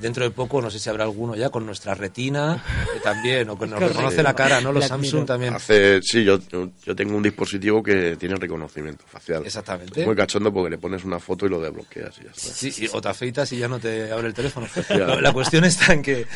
[0.00, 2.62] Dentro de poco, no sé si habrá alguno ya con nuestra retina
[2.96, 4.72] eh, también, o que nos reconoce la cara, ¿no?
[4.72, 5.54] Los Samsung también.
[5.54, 9.44] Hace, sí, yo, yo tengo un dispositivo que tiene reconocimiento facial.
[9.44, 10.06] Exactamente.
[10.06, 12.52] muy cachondo porque le pones una foto y lo desbloqueas y ya está.
[12.52, 14.66] Sí, y, o te afeitas y ya no te abre el teléfono.
[15.20, 16.26] la cuestión está en que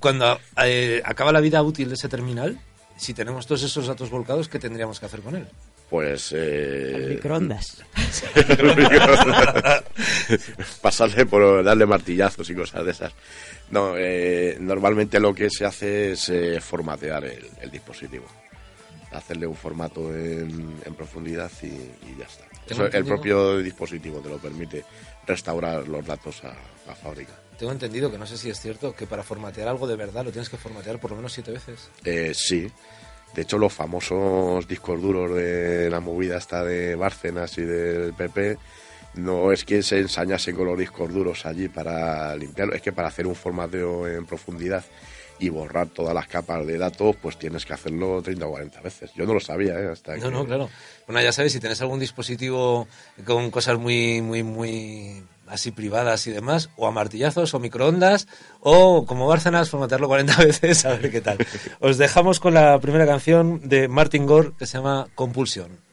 [0.00, 2.58] cuando eh, acaba la vida útil de ese terminal,
[2.96, 5.46] si tenemos todos esos datos volcados, ¿qué tendríamos que hacer con él?
[5.88, 6.32] Pues...
[6.34, 7.06] Eh...
[7.10, 7.84] microondas.
[10.82, 13.12] Pasarle por darle martillazos y cosas de esas.
[13.70, 18.26] No, eh, normalmente lo que se hace es eh, formatear el, el, dispositivo.
[19.12, 22.44] Hacerle un formato en, en profundidad y, y, ya está.
[22.66, 24.84] Eso, el propio dispositivo te lo permite
[25.26, 26.56] restaurar los datos a,
[26.90, 27.32] a fábrica.
[27.58, 30.32] Tengo entendido que no sé si es cierto que para formatear algo de verdad lo
[30.32, 31.90] tienes que formatear por lo menos siete veces.
[32.04, 32.68] Eh, sí.
[33.34, 38.58] De hecho, los famosos discos duros de la movida esta de Bárcenas y del PP
[39.14, 43.08] no es que se ensañase con los discos duros allí para limpiarlo, es que para
[43.08, 44.84] hacer un formateo en profundidad
[45.38, 49.10] y borrar todas las capas de datos, pues tienes que hacerlo 30 o 40 veces.
[49.14, 49.88] Yo no lo sabía, ¿eh?
[49.90, 50.30] Hasta no, que...
[50.30, 50.70] no, claro.
[51.06, 52.86] Bueno, ya sabes, si tienes algún dispositivo
[53.24, 58.26] con cosas muy, muy, muy así privadas y demás, o a martillazos o microondas,
[58.60, 61.38] o como Bárcenas, formatearlo 40 veces, a ver qué tal.
[61.80, 65.84] Os dejamos con la primera canción de Martin Gore que se llama Compulsión.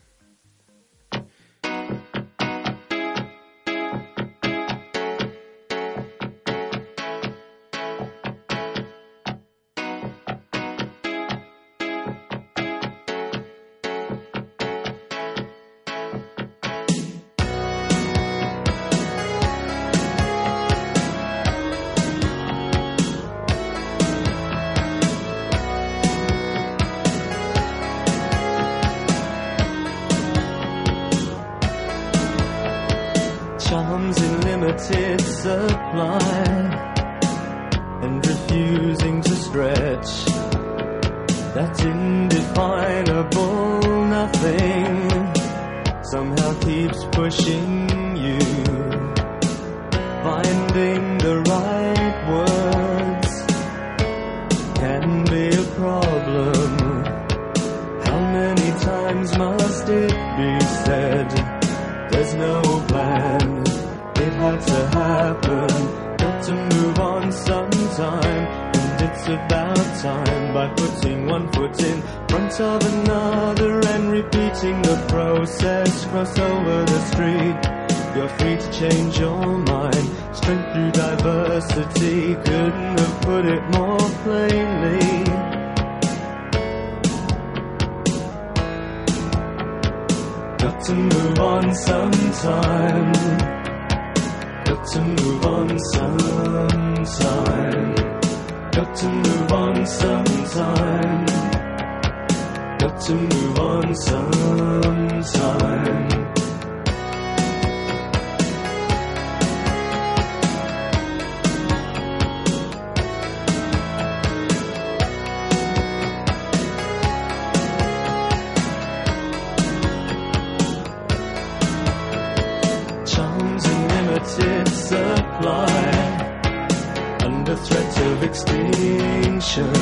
[129.41, 129.73] nation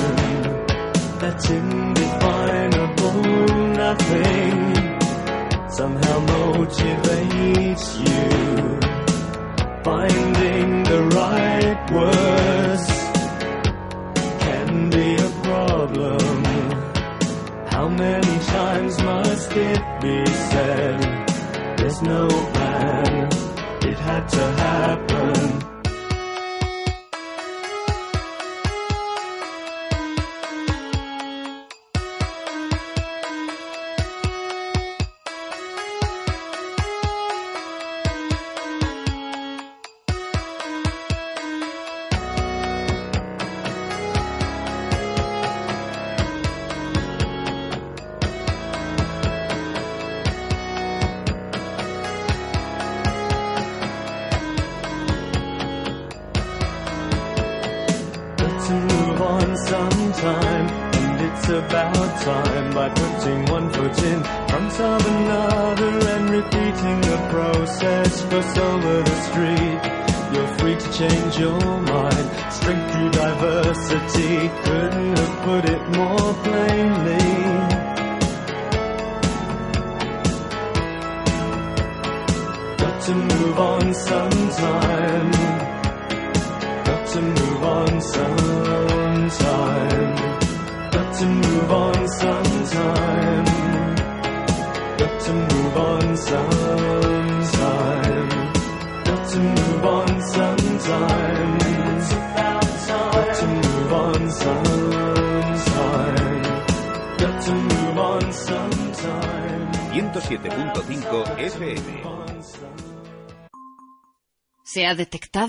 [1.19, 3.23] that's indefinable
[3.83, 4.57] nothing
[5.69, 8.21] somehow motivates you.
[9.83, 12.87] Finding the right words
[14.45, 16.19] can be a problem.
[17.67, 20.99] How many times must it be said?
[21.77, 23.29] There's no plan,
[23.89, 25.78] it had to happen.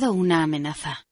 [0.09, 1.07] Una amenaza.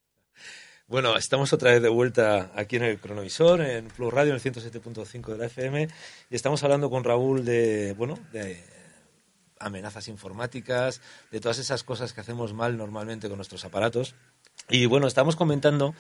[0.87, 4.43] Bueno, estamos otra vez de vuelta aquí en el cronovisor, en Plus Radio, en el
[4.43, 5.89] 107.5 de la FM,
[6.31, 8.65] y estamos hablando con Raúl de, bueno, de
[9.59, 14.15] amenazas informáticas, de todas esas cosas que hacemos mal normalmente con nuestros aparatos.
[14.71, 15.95] Y bueno, estamos comentando,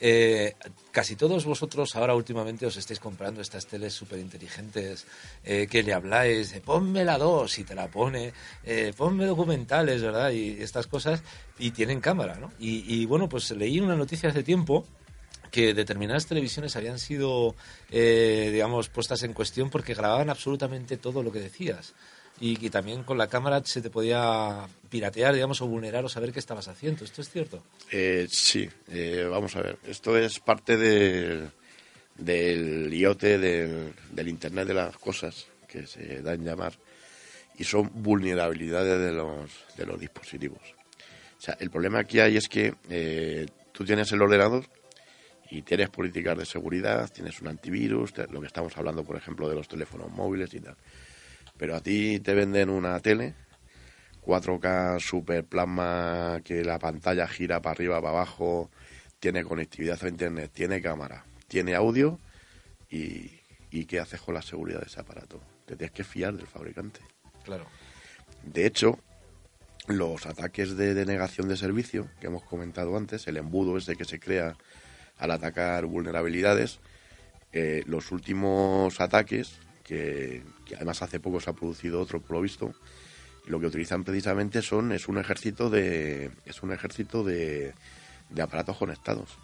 [0.00, 0.54] eh,
[0.90, 5.06] casi todos vosotros ahora últimamente os estáis comprando estas teles súper inteligentes
[5.44, 8.32] eh, que le habláis de ponme la 2 y te la pone,
[8.64, 10.30] eh, ponme documentales, ¿verdad?
[10.30, 11.22] Y estas cosas,
[11.58, 12.52] y tienen cámara, ¿no?
[12.58, 14.84] Y, y bueno, pues leí una noticia hace tiempo
[15.50, 17.54] que determinadas televisiones habían sido,
[17.88, 21.94] digamos, puestas en cuestión porque grababan absolutamente todo lo que decías.
[22.46, 26.30] Y que también con la cámara se te podía piratear, digamos, o vulnerar o saber
[26.30, 27.02] qué estabas haciendo.
[27.02, 27.62] ¿Esto es cierto?
[27.90, 29.78] Eh, sí, eh, vamos a ver.
[29.86, 31.50] Esto es parte del,
[32.18, 36.74] del IoT, del, Internet de las cosas, que se da en llamar,
[37.56, 40.60] y son vulnerabilidades de los, de los dispositivos.
[41.38, 44.66] O sea, el problema que hay es que eh, tú tienes el ordenador
[45.50, 49.54] y tienes políticas de seguridad, tienes un antivirus, lo que estamos hablando, por ejemplo, de
[49.54, 50.76] los teléfonos móviles y tal.
[51.56, 53.34] Pero a ti te venden una tele
[54.24, 58.70] 4K super plasma que la pantalla gira para arriba, para abajo,
[59.20, 62.18] tiene conectividad a internet, tiene cámara, tiene audio
[62.90, 63.30] y,
[63.70, 65.40] y ¿qué haces con la seguridad de ese aparato?
[65.66, 67.00] Te tienes que fiar del fabricante.
[67.44, 67.66] Claro.
[68.42, 68.98] De hecho,
[69.86, 74.18] los ataques de denegación de servicio que hemos comentado antes, el embudo ese que se
[74.18, 74.56] crea
[75.18, 76.80] al atacar vulnerabilidades,
[77.52, 82.42] eh, los últimos ataques, que, que además hace poco se ha producido otro por lo
[82.42, 82.74] visto,
[83.46, 87.74] lo que utilizan precisamente son es un ejército de es un ejército de,
[88.30, 89.36] de aparatos conectados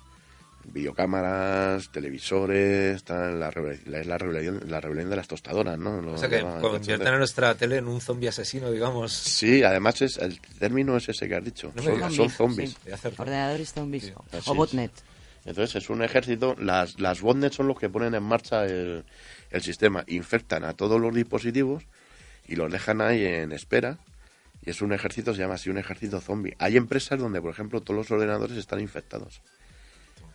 [0.75, 6.01] videocámaras televisores tal, la, revela- la- es la rebelión la rebelión de las tostadoras no
[6.01, 9.13] Lo O sea que convierten a nuestra tele en un zombie asesino, digamos.
[9.13, 11.73] Sí, además es el término es ese que has dicho.
[11.75, 12.77] No son, son zombies.
[12.85, 13.09] sí.
[13.19, 14.13] Ordenadores zombies Sí,
[14.47, 14.93] o botnet.
[15.45, 16.55] Entonces es un ejército.
[16.59, 19.05] Las, las botnets son los que ponen en marcha el,
[19.51, 20.05] el sistema.
[20.07, 21.85] Infectan a todos los dispositivos
[22.47, 23.99] y los dejan ahí en espera.
[24.63, 26.55] Y es un ejército, se llama así un ejército zombie.
[26.59, 29.41] Hay empresas donde, por ejemplo, todos los ordenadores están infectados.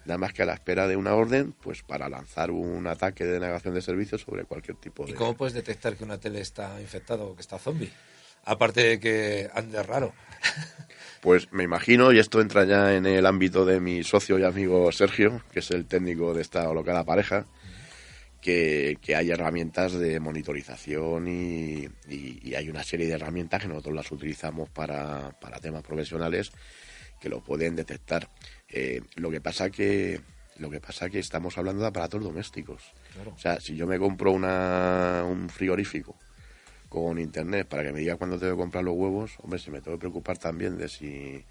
[0.05, 3.33] Nada más que a la espera de una orden, pues para lanzar un ataque de
[3.33, 5.11] denegación de servicios sobre cualquier tipo de...
[5.11, 7.91] ¿Y cómo puedes detectar que una tele está infectada o que está zombie?
[8.43, 10.13] Aparte de que ande raro.
[11.21, 14.91] Pues me imagino, y esto entra ya en el ámbito de mi socio y amigo
[14.91, 17.47] Sergio, que es el técnico de esta holocada pareja,
[18.45, 23.67] que, que hay herramientas de monitorización y, y- y hay una serie de herramientas que
[23.67, 26.51] nosotros las utilizamos para, para temas profesionales
[27.19, 28.29] que lo pueden detectar.
[28.69, 30.21] Eh, lo que pasa que
[30.57, 32.83] lo que pasa que estamos hablando de aparatos domésticos.
[33.33, 36.15] O sea, si yo me compro una, un frigorífico
[36.87, 39.81] con internet para que me diga cuándo tengo que comprar los huevos, hombre, se me
[39.81, 41.43] tengo que preocupar también de si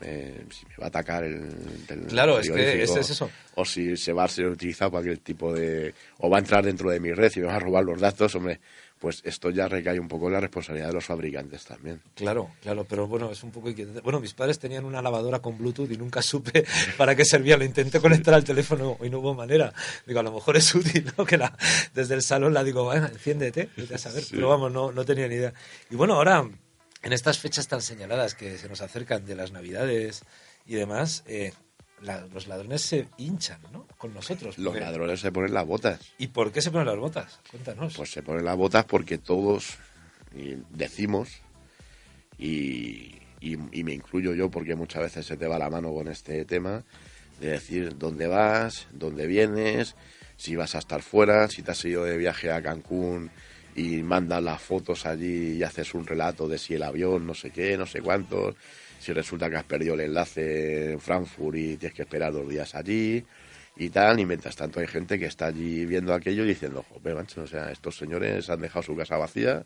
[0.00, 3.30] me, si me va a atacar el del Claro, es que eso.
[3.54, 5.94] O si se va a ser utilizado para aquel tipo de...
[6.18, 8.34] O va a entrar dentro de mi red y me va a robar los datos,
[8.34, 8.60] hombre,
[8.98, 12.00] pues esto ya recae un poco en la responsabilidad de los fabricantes también.
[12.14, 14.00] Claro, claro, pero bueno, es un poco inquietante.
[14.00, 16.64] Bueno, mis padres tenían una lavadora con Bluetooth y nunca supe
[16.96, 17.56] para qué servía.
[17.56, 19.72] Lo intenté conectar al teléfono y no hubo manera.
[20.06, 21.24] Digo, a lo mejor es útil, ¿no?
[21.24, 21.56] Que la,
[21.94, 24.24] desde el salón la digo, bueno, enciéndete, vete a saber.
[24.30, 25.52] Pero vamos, no, no tenía ni idea.
[25.90, 26.48] Y bueno, ahora,
[27.02, 30.22] en estas fechas tan señaladas que se nos acercan de las Navidades
[30.66, 31.52] y demás, eh,
[32.02, 33.86] la- los ladrones se hinchan, ¿no?
[33.98, 34.56] Con nosotros.
[34.58, 36.00] Los porque- ladrones se ponen las botas.
[36.18, 37.40] ¿Y por qué se ponen las botas?
[37.50, 37.94] Cuéntanos.
[37.96, 39.76] Pues se ponen las botas porque todos
[40.70, 41.28] decimos,
[42.38, 46.08] y, y- y me incluyo yo porque muchas veces se te va la mano con
[46.08, 46.84] este tema,
[47.40, 49.94] de decir dónde vas, dónde vienes,
[50.36, 53.30] si vas a estar fuera, si te has ido de viaje a Cancún
[53.78, 57.50] y mandas las fotos allí y haces un relato de si el avión, no sé
[57.50, 58.56] qué, no sé cuántos,
[58.98, 62.74] si resulta que has perdido el enlace en Frankfurt y tienes que esperar dos días
[62.74, 63.24] allí
[63.76, 67.24] y tal, y mientras tanto hay gente que está allí viendo aquello y diciendo, joder,
[67.36, 69.64] o sea, estos señores han dejado su casa vacía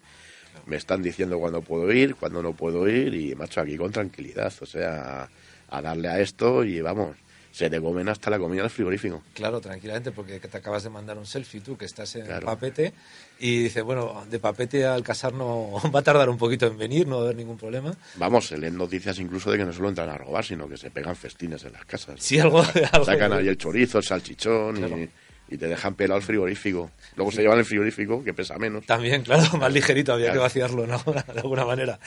[0.67, 4.53] Me están diciendo cuándo puedo ir, cuándo no puedo ir y, macho, aquí con tranquilidad.
[4.61, 5.31] O sea,
[5.71, 7.17] a darle a esto y vamos,
[7.53, 9.23] se te comen hasta la comida del frigorífico.
[9.35, 12.47] Claro, tranquilamente, porque te acabas de mandar un selfie tú, que estás en Claro.
[12.47, 12.93] papete,
[13.39, 17.07] y dices, bueno, de papete al casar no va a tardar un poquito en venir,
[17.07, 17.95] no va a haber ningún problema.
[18.17, 20.91] Vamos, se leen noticias incluso de que no solo entran a robar, sino que se
[20.91, 22.17] pegan festines en las casas.
[22.23, 24.99] Sí, algo- algo- Sacan ahí el chorizo, el salchichón Claro.
[24.99, 25.11] y,
[25.51, 26.91] y te dejan pelado el frigorífico.
[27.17, 28.87] Luego se llevan el frigorífico, que pesa menos.
[28.87, 30.99] También, claro, más ligerito, había que vaciarlo, ¿no?
[31.35, 31.99] De alguna manera.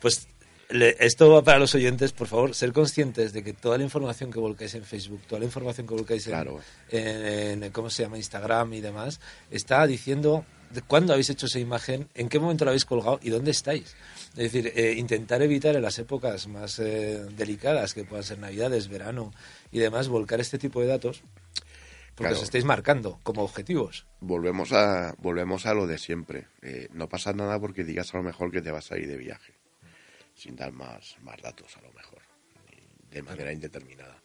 [0.00, 0.26] Pues
[0.70, 4.30] le- esto va para los oyentes, por favor, ser conscientes de que toda la información
[4.32, 6.60] que volcáis en Facebook, toda la información que volcáis en, Claro.
[6.90, 8.16] en- en- ¿cómo se llama?
[8.16, 12.72] Instagram y demás, está diciendo de cuándo habéis hecho esa imagen, en qué momento la
[12.72, 13.94] habéis colgado y dónde estáis.
[14.30, 18.88] Es decir, eh, intentar evitar en las épocas más eh, delicadas, que puedan ser Navidades,
[18.88, 19.32] verano
[19.70, 21.22] y demás, volcar este tipo de datos,
[22.16, 22.36] porque Claro.
[22.38, 24.06] os estáis marcando como objetivos.
[24.20, 26.48] Volvemos a, volvemos a lo de siempre.
[26.62, 29.16] Eh, no pasa nada porque digas a lo mejor que te vas a ir de
[29.16, 29.53] viaje,
[30.34, 32.20] sin dar más, más datos a lo mejor,
[33.10, 34.16] de manera indeterminada.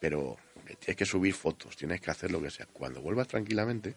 [0.00, 2.66] Pero eh, tienes que subir fotos, tienes que hacer lo que sea.
[2.66, 3.94] Cuando vuelvas tranquilamente,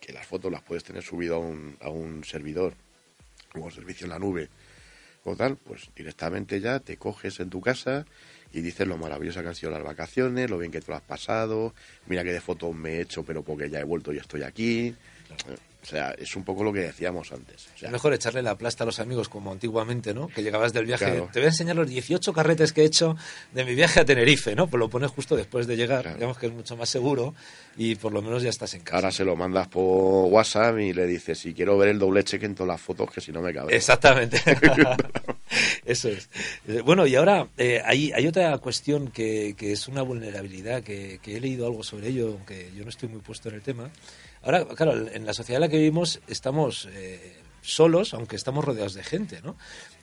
[0.00, 2.74] que las fotos las puedes tener subido a un, a un servidor
[3.54, 4.48] o un servicio en la nube
[5.24, 8.06] o tal, pues directamente ya te coges en tu casa
[8.52, 11.02] y dices lo maravillosa que han sido las vacaciones, lo bien que te lo has
[11.02, 11.74] pasado,
[12.06, 14.88] mira que de fotos me he hecho, pero porque ya he vuelto y estoy aquí.
[14.88, 17.68] Eh, O sea, es un poco lo que decíamos antes.
[17.74, 20.28] O sea, Es mejor echarle la plasta a los amigos como antiguamente, ¿no?
[20.28, 21.06] Que llegabas del viaje.
[21.06, 21.30] Claro.
[21.32, 23.16] Te voy a enseñar los 18 carretes que he hecho
[23.52, 24.66] de mi viaje a Tenerife, ¿no?
[24.66, 26.16] Pues lo pones justo después de llegar, Claro.
[26.16, 27.34] digamos que es mucho más seguro
[27.76, 28.96] y por lo menos ya estás en casa.
[28.96, 32.44] Ahora se lo mandas por WhatsApp y le dices, si quiero ver el doble cheque
[32.46, 33.74] en todas las fotos, que si no me cabe.
[33.74, 34.40] Exactamente.
[35.84, 36.28] Eso es.
[36.68, 41.18] Eh, Bueno, y ahora eh, hay, hay otra cuestión que, que es una vulnerabilidad, que,
[41.22, 43.90] que he leído algo sobre ello, aunque yo no estoy muy puesto en el tema.
[44.42, 48.94] Ahora, claro, en la sociedad en la que vivimos estamos eh, solos, aunque estamos rodeados
[48.94, 49.56] de gente, ¿no?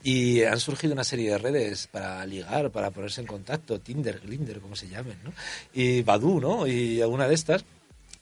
[0.03, 4.59] Y han surgido una serie de redes para ligar, para ponerse en contacto, Tinder, Glinder,
[4.59, 5.33] como se llamen, ¿no?
[5.73, 6.67] Y Badu, ¿no?
[6.67, 7.65] Y alguna de estas,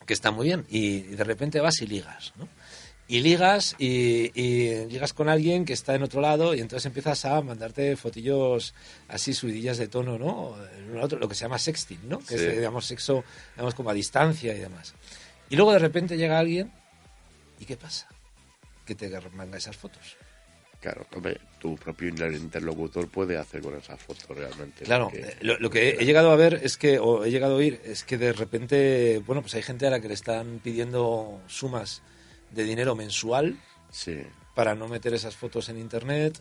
[0.06, 0.66] que está muy bien.
[0.70, 2.48] Y de repente vas y ligas, ¿no?
[3.08, 7.24] y ligas y, y ligas con alguien que está en otro lado y entonces empiezas
[7.26, 8.74] a mandarte fotillos
[9.08, 10.56] así subidillas de tono, ¿no?
[11.08, 12.18] Lo que se llama sexting, ¿no?
[12.18, 12.46] Que Sí.
[12.46, 13.24] es, digamos, sexo,
[13.56, 14.96] digamos, como a distancia y demás.
[15.50, 16.72] Y luego de repente llega alguien
[17.60, 18.08] y ¿qué pasa?
[18.86, 20.18] Que te manga esas fotos.
[20.82, 24.84] Claro, hombre, tu propio interlocutor puede hacer con esas fotos realmente.
[24.86, 27.54] Claro, porque- eh, lo, lo que he llegado a ver es que, o he llegado
[27.54, 30.60] a oír, es que de repente, bueno, pues hay gente a la que le están
[30.64, 32.04] pidiendo sumas
[32.52, 33.58] de dinero mensual
[33.90, 34.22] Sí,
[34.54, 36.40] para no meter esas fotos en internet,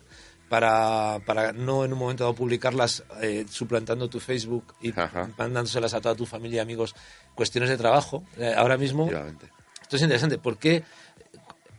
[0.49, 5.31] para, para no en un momento dado publicarlas eh, suplantando tu Facebook y Ajá.
[5.39, 6.95] mandándoselas a toda tu familia y amigos,
[7.35, 8.25] cuestiones de trabajo.
[8.37, 9.11] Eh, ahora mismo,
[9.83, 10.85] esto es interesante, porque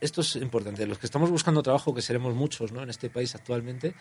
[0.02, 0.86] esto es importante.
[0.86, 2.84] Los que estamos buscando trabajo, que seremos muchos ¿no?
[2.84, 3.96] en este país actualmente,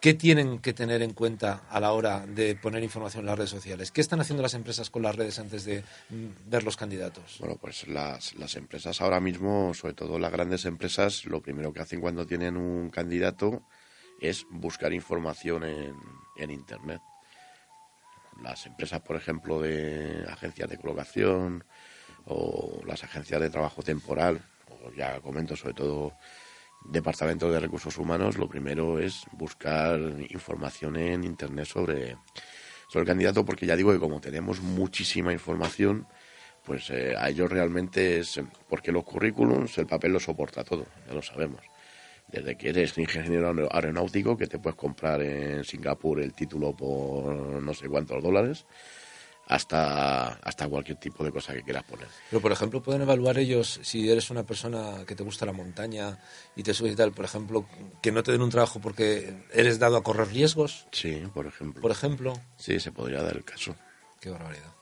[0.00, 3.50] ¿qué tienen que tener en cuenta a la hora de poner información en las redes
[3.50, 3.90] sociales?
[3.90, 7.36] ¿Qué están haciendo las empresas con las redes antes de mm, ver los candidatos?
[7.40, 11.80] Bueno, pues las, las empresas ahora mismo, sobre todo las grandes empresas, lo primero que
[11.80, 13.62] hacen cuando tienen un candidato
[14.20, 15.96] es buscar información en,
[16.36, 17.00] en Internet.
[18.42, 21.64] Las empresas, por ejemplo, de agencias de colocación
[22.26, 26.12] o las agencias de trabajo temporal, o ya comento sobre todo
[26.84, 29.98] departamentos de recursos humanos, lo primero es buscar
[30.28, 32.16] información en Internet sobre,
[32.88, 36.06] sobre el candidato, porque ya digo que como tenemos muchísima información,
[36.64, 41.14] pues eh, a ellos realmente es porque los currículums, el papel lo soporta todo, ya
[41.14, 41.62] lo sabemos.
[42.28, 47.34] Desde que eres ingeniero aer- aeronáutico, que te puedes comprar en Singapur el título por
[47.34, 48.66] no sé cuántos dólares,
[49.48, 52.08] hasta, hasta cualquier tipo de cosa que quieras poner.
[52.30, 56.18] Pero, por ejemplo, pueden evaluar ellos si eres una persona que te gusta la montaña
[56.56, 57.64] y te subes y tal, por ejemplo,
[58.02, 61.80] que no te den un trabajo porque eres dado a correr riesgos, Sí, por ejemplo.
[61.80, 62.32] por ejemplo.
[62.56, 63.76] Sí, se podría dar el caso.
[64.20, 64.74] Qué barbaridad.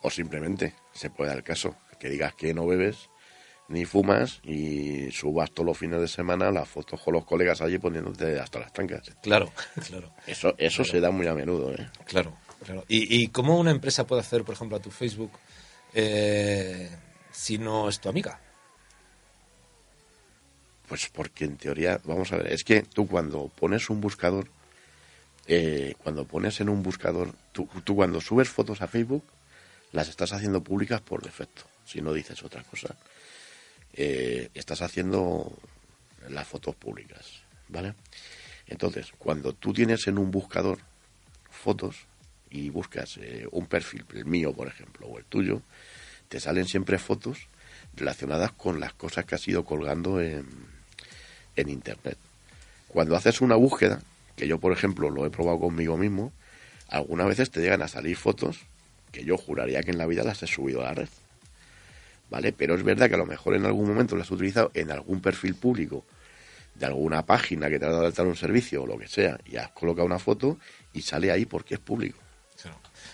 [0.00, 3.09] O simplemente se puede dar el caso que digas que no bebes
[3.70, 7.78] ni fumas y subas todos los fines de semana las fotos con los colegas allí
[7.78, 9.02] poniéndote hasta las trancas.
[9.22, 9.50] Claro,
[9.86, 11.88] claro, Eso, eso se da muy a menudo, ¿eh?
[12.04, 12.36] claro.
[12.64, 12.84] claro.
[12.88, 15.30] ¿Y, ¿Y cómo una empresa puede hacer, por ejemplo, a tu Facebook
[15.94, 16.90] eh,
[17.30, 18.40] si no es tu amiga?
[20.88, 24.48] Pues porque en teoría, vamos a ver, es que tú cuando pones un buscador,
[25.46, 29.22] eh, cuando pones en un buscador, tú, tú cuando subes fotos a Facebook,
[29.92, 32.96] las estás haciendo públicas por defecto, si no dices otra cosa.
[33.94, 35.52] Eh, estás haciendo
[36.28, 37.94] las fotos públicas, ¿vale?
[38.66, 40.78] Entonces, cuando tú tienes en un buscador
[41.50, 41.96] fotos
[42.50, 45.62] y buscas eh, un perfil, el mío, por ejemplo, o el tuyo,
[46.28, 47.48] te salen siempre fotos
[47.94, 50.46] relacionadas con las cosas que has ido colgando en,
[51.56, 52.16] en Internet.
[52.88, 54.00] Cuando haces una búsqueda,
[54.36, 56.32] que yo por ejemplo lo he probado conmigo mismo,
[56.88, 58.58] algunas veces te llegan a salir fotos
[59.12, 61.08] que yo juraría que en la vida las he subido a la red.
[62.30, 62.52] ¿Vale?
[62.52, 65.20] Pero es verdad que a lo mejor en algún momento las has utilizado en algún
[65.20, 66.04] perfil público
[66.76, 69.70] de alguna página que te ha dado un servicio o lo que sea y has
[69.70, 70.58] colocado una foto
[70.92, 72.18] y sale ahí porque es público.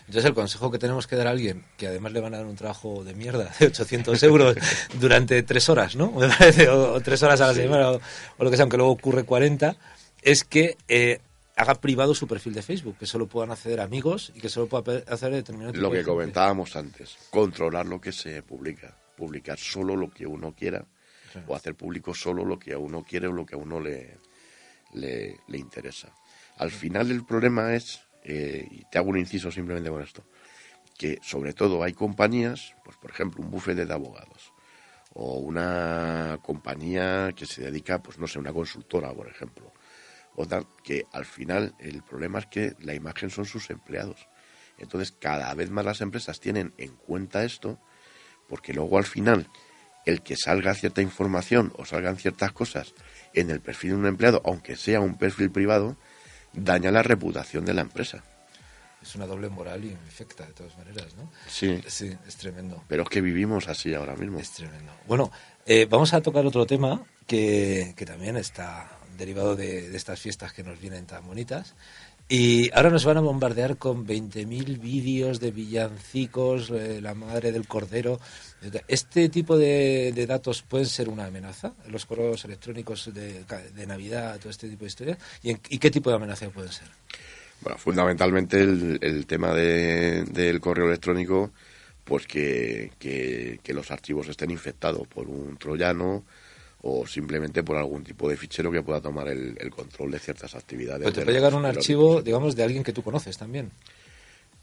[0.00, 2.46] Entonces el consejo que tenemos que dar a alguien, que además le van a dar
[2.46, 4.56] un trabajo de mierda de 800 euros
[5.00, 6.12] durante tres horas, ¿no?
[6.12, 7.60] Me parece, o, o tres horas a la Sí.
[7.62, 8.00] semana, o,
[8.38, 9.76] o lo que sea, aunque luego ocurre 40,
[10.22, 11.20] es que eh,
[11.56, 15.02] haga privado su perfil de Facebook, que solo puedan acceder amigos y que solo pueda
[15.12, 20.10] hacer determinado tipo Lo que comentábamos antes, controlar lo que se publica, publicar solo lo
[20.10, 20.86] que uno quiera
[21.46, 24.18] o hacer público solo lo que a uno quiere o lo que a uno le,
[24.94, 26.14] le, le interesa.
[26.56, 30.24] Al final el problema es, eh, y te hago un inciso simplemente con esto,
[30.96, 34.52] que sobre todo hay compañías, pues por ejemplo un bufete de abogados
[35.18, 39.72] o una compañía que se dedica, pues no sé, una consultora, por ejemplo,
[40.34, 44.28] o tal, que al final el problema es que la imagen son sus empleados.
[44.78, 47.80] Entonces cada vez más las empresas tienen en cuenta esto,
[48.48, 49.48] porque luego al final
[50.04, 52.94] el que salga cierta información o salgan ciertas cosas
[53.34, 55.96] en el perfil de un empleado, aunque sea un perfil privado,
[56.52, 58.22] daña la reputación de la empresa.
[59.02, 61.30] Es una doble moral y infecta de todas maneras, ¿no?
[61.48, 62.82] Sí, Sí, es tremendo.
[62.88, 64.38] pero es que vivimos así ahora mismo.
[64.38, 64.92] Es tremendo.
[65.06, 65.30] Bueno,
[65.66, 70.52] eh, vamos a tocar otro tema que, que también está derivado de, de estas fiestas
[70.52, 71.74] que nos vienen tan bonitas.
[72.28, 77.68] Y ahora nos van a bombardear con 20.000 vídeos de villancicos, eh, la madre del
[77.68, 78.18] cordero.
[78.88, 81.74] ¿Este tipo de, datos pueden ser una amenaza?
[81.88, 85.18] Los correos electrónicos de, de Navidad, todo este tipo de historias.
[85.42, 86.88] ¿Y, en- y qué tipo de amenaza pueden ser?
[87.60, 91.52] Bueno, fundamentalmente el, el tema de- del correo electrónico,
[92.02, 96.24] pues que, que- que los archivos estén infectados por un troyano
[96.88, 100.54] o simplemente por algún tipo de fichero que pueda tomar el, el control de ciertas
[100.54, 101.02] actividades.
[101.02, 103.72] Pues te de puede llegar un archivo, digamos, de alguien que tú conoces también.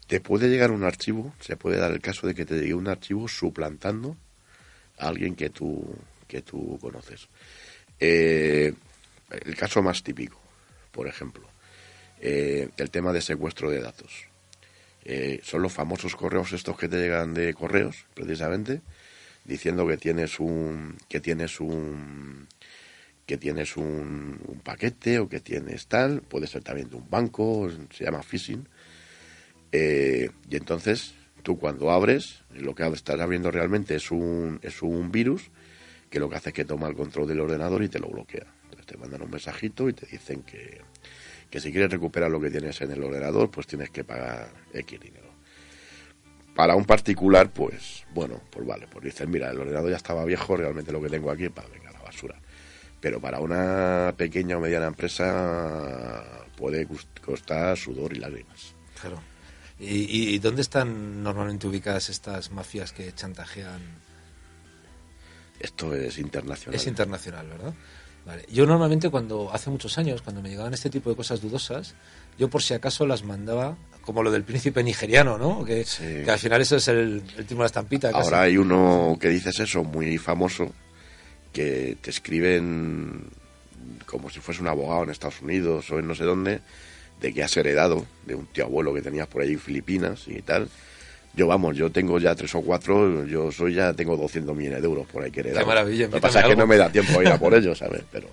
[0.06, 2.88] Te puede llegar un archivo, se puede dar el caso de que te llegue un
[2.88, 4.16] archivo suplantando
[4.98, 5.84] a alguien que tú,
[6.26, 7.28] que tú conoces.
[8.00, 8.72] Eh,
[9.30, 10.40] el caso más típico,
[10.92, 11.46] por ejemplo,
[12.20, 14.24] eh, el tema de secuestro de datos.
[15.04, 18.80] Eh, son los famosos correos estos que te llegan de correos, precisamente,
[19.44, 22.48] diciendo que tienes un que tienes un
[23.26, 27.70] que tienes un, un paquete o que tienes tal, puede ser también de un banco,
[27.90, 28.68] se llama phishing.
[29.72, 35.10] Eh, y entonces tú cuando abres, lo que estás abriendo realmente es un, es un
[35.10, 35.50] virus
[36.10, 38.46] que lo que hace es que toma el control del ordenador y te lo bloquea.
[38.64, 40.82] Entonces te mandan un mensajito y te dicen que,
[41.50, 45.00] que si quieres recuperar lo que tienes en el ordenador, pues tienes que pagar X
[45.00, 45.33] dinero.
[46.54, 50.56] Para un particular, pues, bueno, pues vale, pues dicen, mira, el ordenador ya estaba viejo,
[50.56, 52.36] realmente lo que tengo aquí, para venga, la basura.
[53.00, 56.22] Pero para una pequeña o mediana empresa
[56.56, 56.86] puede
[57.24, 58.74] costar sudor y lágrimas.
[59.00, 59.20] Claro.
[59.80, 63.80] ¿Y, y dónde están normalmente ubicadas estas mafias que chantajean?
[65.58, 66.76] Esto es internacional.
[66.76, 67.74] Es internacional, ¿verdad?
[68.26, 68.46] Vale.
[68.50, 71.94] Yo normalmente cuando, hace muchos años, cuando me llegaban este tipo de cosas dudosas,
[72.38, 75.64] yo por si acaso las mandaba, como lo del príncipe nigeriano, ¿no?
[75.64, 76.02] Que, Sí.
[76.24, 78.10] que al final eso es el, el timo de la estampita.
[78.12, 78.24] casi.
[78.24, 80.72] Ahora hay uno que dices eso, muy famoso,
[81.52, 83.22] que te escriben
[84.06, 86.60] como si fuese un abogado en Estados Unidos o en no sé dónde,
[87.20, 90.42] de que has heredado de un tío abuelo que tenías por ahí en Filipinas y
[90.42, 90.68] tal.
[91.36, 94.86] Yo, vamos, yo tengo ya tres o cuatro, yo soy ya, tengo 200 millones de
[94.86, 95.66] euros por ahí que he heredado.
[95.66, 97.76] maravilla, Lo que pasa es que no me da tiempo a ir a por ellos,
[97.78, 98.02] ¿sabes?
[98.12, 98.28] Pero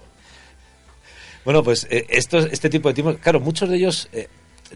[1.43, 4.27] Bueno, pues eh, estos, este tipo de timos, claro, muchos de ellos, eh,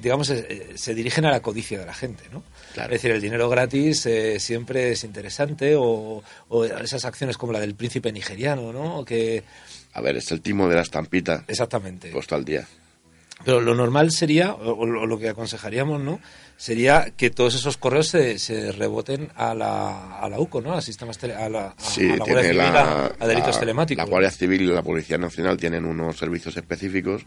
[0.02, 2.43] digamos, eh, eh, se dirigen a la codicia de la gente, ¿no?
[2.74, 2.93] Claro.
[2.93, 7.60] Es decir, el dinero gratis eh, siempre es interesante o, o esas acciones como la
[7.60, 9.04] del príncipe nigeriano, ¿no?
[9.06, 9.43] Que,
[9.93, 12.10] a ver, es el timo de la estampita exactamente.
[12.10, 12.68] puesto al día.
[13.43, 16.20] Pero lo normal sería, o, lo que aconsejaríamos, ¿no?
[16.58, 20.74] Sería que todos esos correos se, se reboten a la, a la UCO, ¿no?
[20.74, 24.04] A sistemas tele- a la, a, Sí, a la Guardia Civil, a, delitos telemáticos.
[24.06, 27.24] La Guardia Civil y la Policía Nacional tienen unos servicios específicos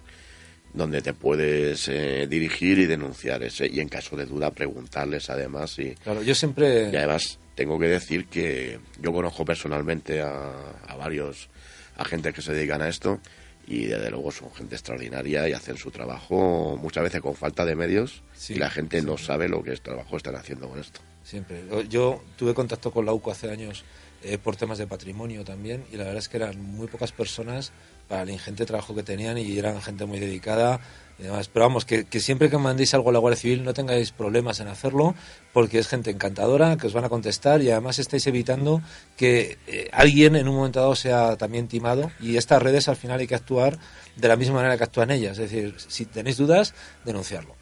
[0.73, 5.79] donde te puedes eh, dirigir y denunciar ese y en caso de duda preguntarles además
[5.79, 6.91] y, Claro, yo siempre...
[6.91, 10.53] y además tengo que decir que yo conozco personalmente a,
[10.87, 11.49] a varios
[11.97, 13.21] agentes que se dedican a esto
[13.66, 17.75] y desde luego son gente extraordinaria y hacen su trabajo muchas veces con falta de
[17.75, 21.01] medios Sí, y la gente no sabe lo que es trabajo están haciendo con esto.
[21.23, 21.62] Siempre.
[21.91, 23.85] Yo tuve contacto con la UCO hace años
[24.23, 27.73] eh, por temas de patrimonio también y la verdad es que eran muy pocas personas
[28.09, 30.81] para el ingente trabajo que tenían y eran gente muy dedicada
[31.19, 31.23] y.
[31.53, 34.69] Pero vamos, que, siempre que mandéis algo a la Guardia Civil no tengáis problemas en
[34.69, 35.15] hacerlo,
[35.53, 38.81] porque es gente encantadora, que os van a contestar y además estáis evitando
[39.17, 43.19] que eh, alguien en un momento dado sea también timado y estas redes al final
[43.19, 43.79] hay que actuar
[44.17, 45.39] de la misma manera que actúan ellas.
[45.39, 47.57] Es decir, si tenéis dudas, denunciarlo.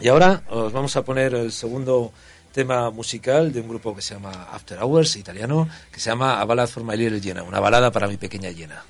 [0.00, 2.12] Y ahora os vamos a poner el segundo
[2.52, 6.44] tema musical de un grupo que se llama After Hours, italiano, que se llama A
[6.44, 8.84] Ballad for My Little Jenna, una balada para mi pequeña llena.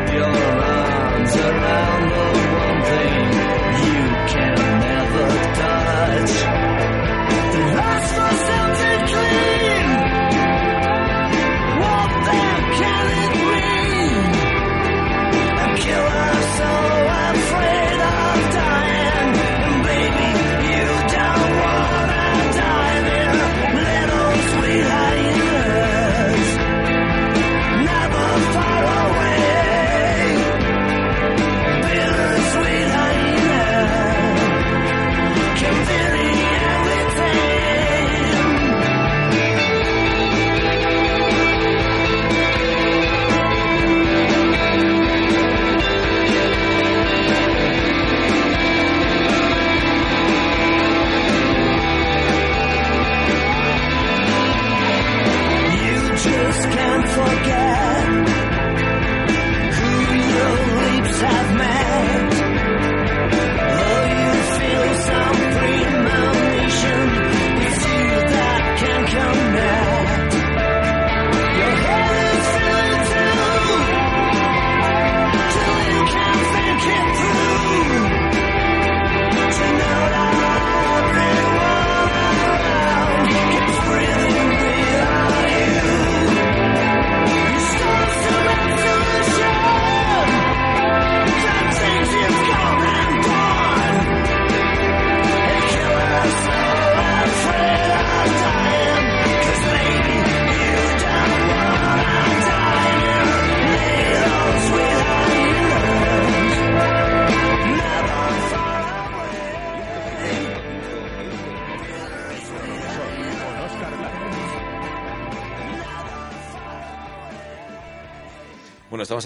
[0.00, 2.49] Wrap your arms around the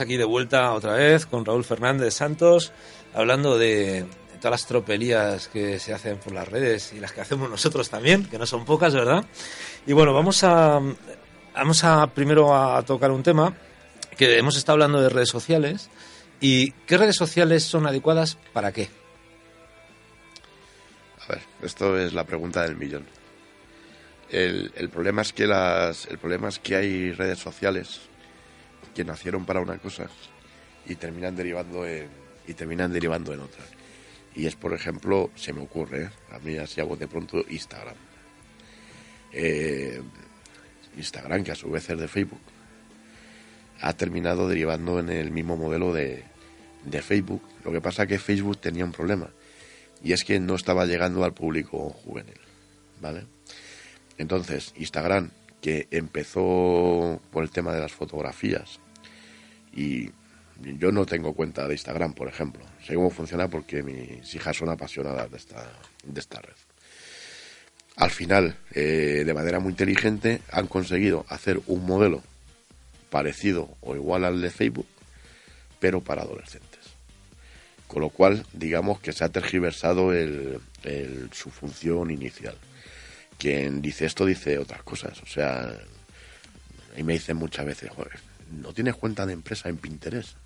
[0.01, 2.73] aquí de vuelta otra vez con Raúl Fernández Santos,
[3.15, 7.21] hablando de, de todas las tropelías que se hacen por las redes y las que
[7.21, 9.25] hacemos nosotros también, que no son pocas, ¿verdad?
[9.87, 10.81] Y bueno, vamos a,
[11.55, 13.55] vamos a primero a tocar un tema
[14.17, 15.91] que hemos estado hablando de redes sociales
[16.41, 18.89] y qué redes sociales son adecuadas para qué.
[21.27, 23.07] A ver, esto es la pregunta del millón.
[24.31, 28.01] El, el problema es que las, el problema es que hay redes sociales
[28.95, 30.09] que nacieron para una cosa
[30.87, 32.09] y terminan derivando en
[32.47, 33.65] y terminan derivando en otra.
[34.35, 37.95] Y es, por ejemplo, se me ocurre, a mí así hago de pronto Instagram.
[39.33, 40.01] Eh,
[40.97, 42.41] Instagram, que a su vez es de Facebook,
[43.81, 46.25] ha terminado derivando en el mismo modelo de,
[46.85, 47.43] de Facebook.
[47.65, 49.31] Lo que pasa que Facebook tenía un problema
[50.03, 52.41] y es que no estaba llegando al público juvenil,
[53.01, 53.27] ¿vale?
[54.19, 55.31] Entonces, Instagram,
[55.61, 58.81] que empezó por el tema de las fotografías
[59.75, 60.11] y
[60.79, 62.64] yo no tengo cuenta de Instagram, por ejemplo.
[62.87, 65.70] Sé cómo funciona porque mis hijas son apasionadas de esta,
[66.05, 66.55] de esta red.
[67.97, 72.22] Al final, eh, de manera muy inteligente, han conseguido hacer un modelo
[73.11, 74.87] parecido o igual al de Facebook,
[75.81, 76.81] pero para adolescentes.
[77.87, 80.61] Con lo cual, digamos que se ha tergiversado el-
[81.33, 82.57] su función inicial.
[83.39, 85.20] Quien dice esto dice otras cosas.
[85.22, 85.72] O sea,
[86.97, 88.18] y me dicen muchas veces, joder,
[88.61, 90.37] ¿no tienes cuenta de empresa en Pinterest?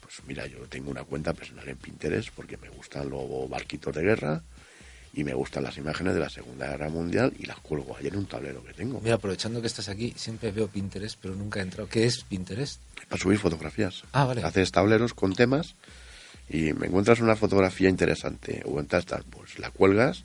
[0.00, 4.02] Pues mira, yo tengo una cuenta personal en Pinterest porque me gustan los barquitos de
[4.02, 4.42] guerra
[5.12, 8.16] y me gustan las imágenes de la Segunda Guerra Mundial y las cuelgo ahí en
[8.16, 9.00] un tablero que tengo.
[9.00, 11.88] Mira, aprovechando que estás aquí, siempre veo Pinterest, pero nunca he entrado.
[11.88, 12.80] ¿Qué es Pinterest?
[13.08, 14.04] Para subir fotografías.
[14.12, 14.42] Ah, vale.
[14.42, 15.74] Haces tableros con temas
[16.48, 20.24] y me encuentras una fotografía interesante o tal, pues la cuelgas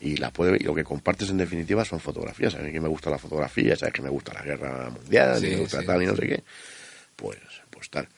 [0.00, 2.54] y la puede, y lo que compartes en definitiva son fotografías.
[2.60, 5.50] Mí que me gusta la fotografía, sabes que me gusta la guerra mundial, Sí, y
[5.50, 6.20] me gusta sí, tal y no sí.
[6.22, 6.44] sé qué.
[7.16, 7.38] Pues,
[7.70, 8.08] pues tal.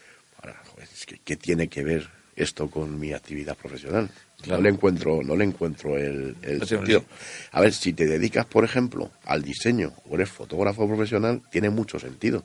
[0.40, 4.10] Ahora, joder, es que, ¿qué tiene que ver esto con mi actividad profesional?
[4.42, 4.58] Claro.
[4.58, 7.04] No le encuentro, no le encuentro el, el No tiene sentido.
[7.52, 11.98] A ver, si te dedicas, por ejemplo, al diseño o eres fotógrafo profesional, tiene mucho
[11.98, 12.44] sentido.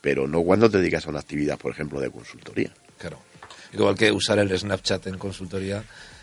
[0.00, 2.72] Pero no cuando te dedicas a una actividad, por ejemplo, de consultoría.
[2.98, 3.18] Claro.
[3.72, 5.82] Igual que usar el Snapchat en consultoría,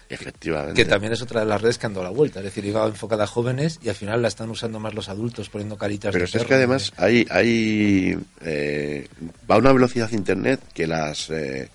[0.09, 0.81] Efectivamente.
[0.83, 2.39] que también es otra de las redes que han dado la vuelta.
[2.39, 5.49] Es decir, iba enfocada a jóvenes y al final la están usando más los adultos
[5.49, 9.07] poniendo caritas Pero de es que además de- hay, hay eh,
[9.49, 11.69] va a una velocidad internet que las eh,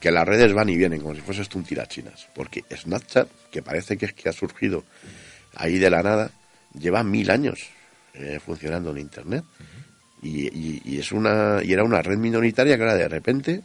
[0.00, 2.28] que las redes van y vienen como si fuese esto un tirachinas.
[2.34, 4.84] Porque Snapchat, que parece que es que ha surgido
[5.56, 6.30] ahí de la nada,
[6.78, 7.60] lleva mil años
[8.14, 9.44] eh, funcionando en internet.
[10.22, 13.62] Y, y- y es una y era una red minoritaria que ahora de repente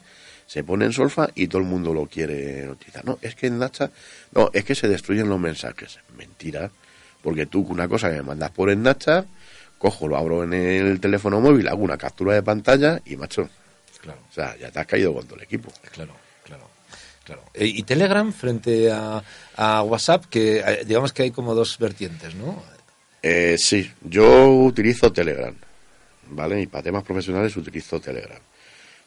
[0.54, 3.04] se pone en solfa y todo el mundo lo quiere utilizar.
[3.04, 3.92] No, es que en Snapchat,
[4.34, 5.98] no, es que se destruyen los mensajes.
[6.16, 6.70] Mentira.
[7.24, 9.26] Porque tú una cosa que me mandas por Snapchat,
[9.80, 13.50] cojo, lo abro en el teléfono móvil, hago una captura de pantalla y macho,
[14.00, 15.72] Claro, o sea, ya te has caído con todo el equipo.
[15.92, 16.70] claro, claro.
[17.26, 17.42] claro.
[17.56, 19.24] Eh, Y Telegram frente a,
[19.56, 22.62] a WhatsApp, que eh, digamos que hay como dos vertientes, ¿no?
[23.24, 25.56] Eh, sí, yo utilizo Telegram,
[26.30, 26.62] ¿vale?
[26.62, 28.40] Y para temas profesionales utilizo Telegram.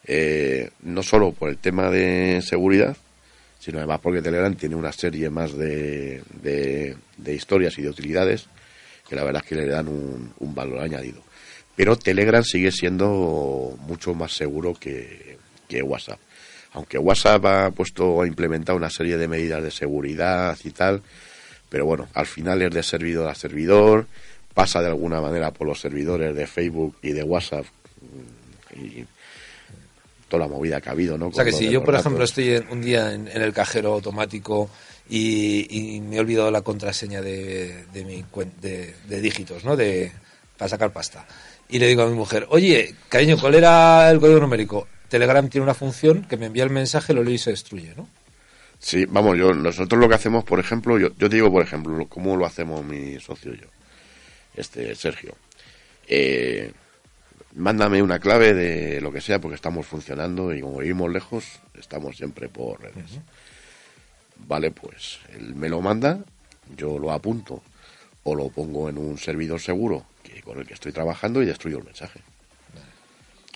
[0.07, 2.97] Eh, no solo por el tema de seguridad,
[3.59, 8.47] sino además porque Telegram tiene una serie más de, de, historias y de utilidades
[9.09, 11.23] que la verdad es que le dan un, un valor añadido.
[11.75, 15.39] Pero Telegram sigue siendo mucho más seguro que,
[15.69, 16.19] que WhatsApp.
[16.73, 21.03] Aunque WhatsApp ha puesto, ha implementado una serie de medidas de seguridad y tal,
[21.69, 24.07] pero bueno, al final es de servidor a servidor,
[24.55, 27.67] pasa de alguna manera por los servidores de Facebook y de WhatsApp
[28.01, 29.07] mm, y
[30.29, 31.29] toda la movida que ha habido, ¿no?
[31.29, 32.07] O sea que si yo, por datos.
[32.07, 34.69] ejemplo, estoy en- un día en, en el cajero automático
[35.09, 35.67] y,
[35.97, 38.25] y me he olvidado la contraseña de, de mi
[38.61, 39.77] de, de dígitos, ¿no?
[39.77, 40.11] De,
[40.59, 41.27] para sacar pasta.
[41.69, 44.89] Y le digo a mi mujer, oye, cariño, ¿cuál era el código numérico?
[45.09, 48.09] Telegram tiene una función que me envía el mensaje, lo leo y se destruye, ¿no?
[48.79, 51.97] Sí, vamos, yo, nosotros lo que hacemos, por ejemplo, yo, yo te digo, por ejemplo,
[51.97, 53.67] lo- cómo lo hacemos mi socio y yo,
[54.57, 55.35] este Sergio.
[56.09, 56.73] Eh,
[57.57, 61.45] mándame una clave de lo que sea, porque estamos funcionando y como vivimos lejos,
[61.75, 63.19] estamos siempre por redes.
[64.47, 66.21] Vale, pues él me lo manda,
[66.77, 67.63] yo lo apunto
[68.25, 71.79] o lo pongo en un servidor seguro que con el que estoy trabajando y destruyo
[71.79, 72.21] el mensaje.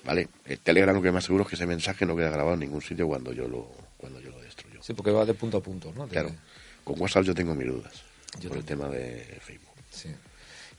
[0.04, 2.60] Vale, el Telegram lo que más seguro es que ese mensaje no queda grabado en
[2.60, 4.82] ningún sitio cuando yo lo cuando yo lo destruyo.
[4.82, 6.08] Sí, porque va de punto a punto, ¿no?
[6.08, 6.34] Claro,
[6.84, 8.02] con WhatsApp yo tengo mis dudas
[8.40, 9.74] Yo por el tema de Facebook.
[9.90, 10.08] Sí.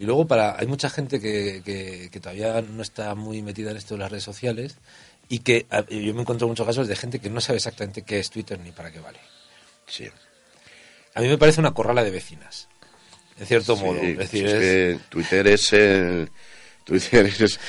[0.01, 3.77] Y luego para hay mucha gente que, que, que todavía no está muy metida en
[3.77, 4.75] esto de las redes sociales
[5.29, 8.31] y que yo me encuentro muchos casos de gente que no sabe exactamente qué es
[8.31, 9.19] Twitter ni para qué vale.
[9.85, 10.09] Sí.
[11.13, 12.67] A mí me parece una corrala de vecinas,
[13.39, 14.01] en cierto Sí, modo.
[14.01, 16.31] Es decir, es es- que Twitter es el
[16.83, 17.59] Twitter es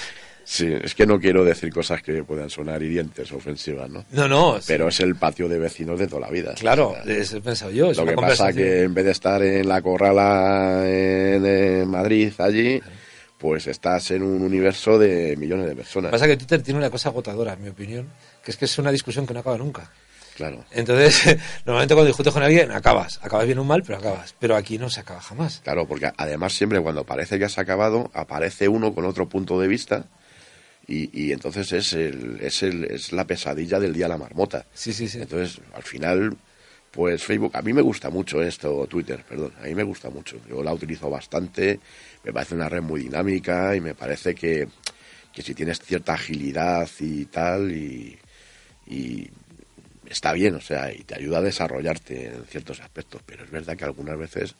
[0.44, 4.04] sí, es que no quiero decir cosas que puedan sonar hirientes o ofensivas, ¿no?
[4.12, 6.54] no, no, sí, Pero es el patio de vecinos de toda la vida.
[6.54, 7.90] claro, O sea, es- he pensado yo.
[7.90, 12.80] Es lo que pasa que en vez de estar en la corrala en, Madrid allí,
[13.38, 16.10] pues estás en un universo de millones de personas.
[16.10, 18.08] pasa que Twitter tiene una cosa agotadora, en mi opinión,
[18.44, 19.90] que es que es una discusión que no acaba nunca.
[20.36, 20.64] Claro.
[20.70, 21.36] Entonces,
[21.66, 23.18] normalmente cuando discutes con alguien, acabas.
[23.22, 24.34] Acabas bien o mal, pero acabas.
[24.38, 25.60] Pero aquí no se acaba jamás.
[25.62, 29.68] Claro, porque además siempre cuando parece que has acabado, aparece uno con otro punto de
[29.68, 30.06] vista
[30.86, 34.66] y, y entonces es, el, es, el, es la pesadilla del día de la marmota.
[34.74, 35.20] Sí, sí, sí.
[35.20, 36.36] Entonces, al final,
[36.90, 40.36] pues Facebook, a mí me gusta mucho esto, Twitter, perdón, a mí me gusta mucho.
[40.48, 41.80] Yo la utilizo bastante,
[42.24, 44.68] me parece una red muy dinámica y me parece que,
[45.32, 48.18] que si tienes cierta agilidad y tal, y,
[48.86, 49.30] y
[50.06, 53.76] está bien, o sea, y te ayuda a desarrollarte en ciertos aspectos, pero es verdad
[53.76, 54.54] que algunas veces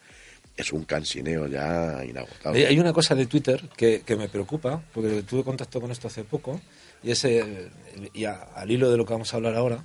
[0.57, 2.67] es un cansineo ya inagotable.
[2.67, 6.25] hay una cosa de Twitter que, que me preocupa, porque tuve contacto con esto hace
[6.25, 6.61] poco,
[7.03, 7.71] y es eh,
[8.13, 9.85] y a- al hilo de lo que vamos a hablar ahora,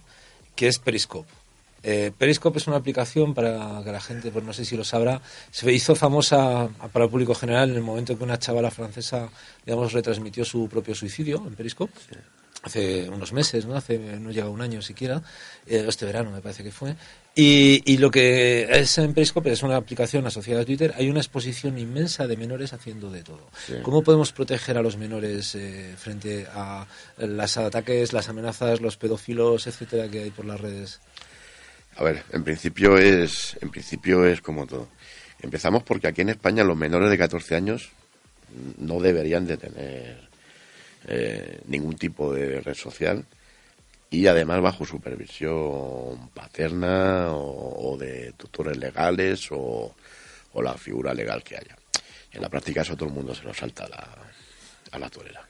[0.55, 1.29] que es Periscope.
[1.83, 5.21] Eh, Periscope es una aplicación para que la gente, pues no sé si lo sabrá,
[5.51, 9.29] se hizo famosa para el público general en el momento que una chavala francesa,
[9.65, 11.93] digamos, retransmitió su propio suicidio en Periscope.
[12.63, 13.75] Hace unos meses, ¿no?
[13.75, 15.21] Hace, no llega un año siquiera,
[15.67, 16.95] eh, este verano me parece que fue.
[17.39, 21.19] Y, y lo que es en Periscope es una aplicación asociada a Twitter, hay una
[21.19, 23.51] exposición inmensa de menores haciendo de todo.
[23.83, 26.87] ¿Cómo podemos proteger a los menores eh, frente a
[27.19, 30.99] los ataques, las amenazas, los pedófilos, etcétera, que hay por las redes?
[31.97, 34.87] A ver, en principio es, en principio es como todo.
[35.39, 37.91] Empezamos porque aquí en España los menores de 14 años
[38.79, 40.27] no deberían de tener
[41.07, 43.25] eh, ningún tipo de red social
[44.09, 49.95] y además bajo supervisión paterna o, o de tutores legales o,
[50.53, 51.75] o la figura legal que haya.
[52.31, 54.07] En la práctica eso todo el mundo se lo salta a la,
[54.91, 55.47] a la torera.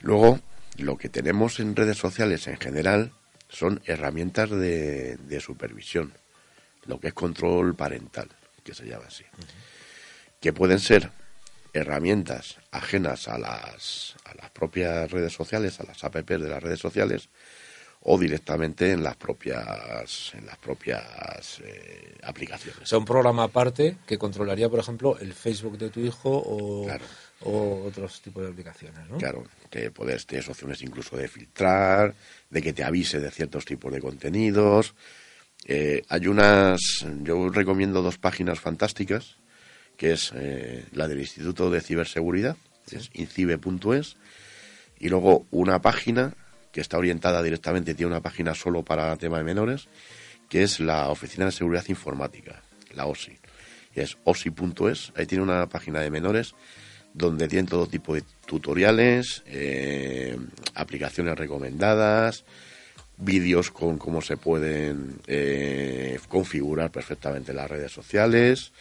[0.00, 0.40] Luego,
[0.76, 3.12] lo que tenemos en redes sociales en general
[3.48, 6.12] son herramientas de, de supervisión,
[6.86, 8.28] lo que es control parental,
[8.62, 9.24] que se llama así,
[10.40, 11.10] que pueden ser
[11.78, 16.78] herramientas ajenas a las, a las propias redes sociales, a las apps de las redes
[16.80, 17.28] sociales,
[18.00, 22.88] o directamente en las propias, en las propias eh, O aplicaciones.
[22.88, 27.04] sea, un programa aparte que controlaría, por ejemplo, el Facebook de tu hijo o, Claro.
[27.40, 29.18] o otros tipos de aplicaciones, ¿no?
[29.18, 32.14] Claro, que puedes, tienes opciones incluso de filtrar,
[32.50, 34.94] de que te avise de ciertos tipos de contenidos.
[35.66, 36.80] Eh, hay unas,
[37.22, 39.36] yo recomiendo dos páginas fantásticas,
[39.98, 42.56] que es eh, la del Instituto de Ciberseguridad,
[42.90, 44.16] es incibe.es,
[44.98, 46.32] y luego una página
[46.72, 49.88] que está orientada directamente, tiene una página solo para tema de menores,
[50.48, 52.62] que es la Oficina de Seguridad Informática,
[52.94, 53.36] la OSI.
[53.94, 56.54] Es osi.es, ahí tiene una página de menores
[57.12, 60.38] donde tienen todo tipo de tutoriales, eh,
[60.74, 62.44] aplicaciones recomendadas,
[63.16, 68.72] vídeos con cómo se pueden eh, configurar perfectamente las redes sociales.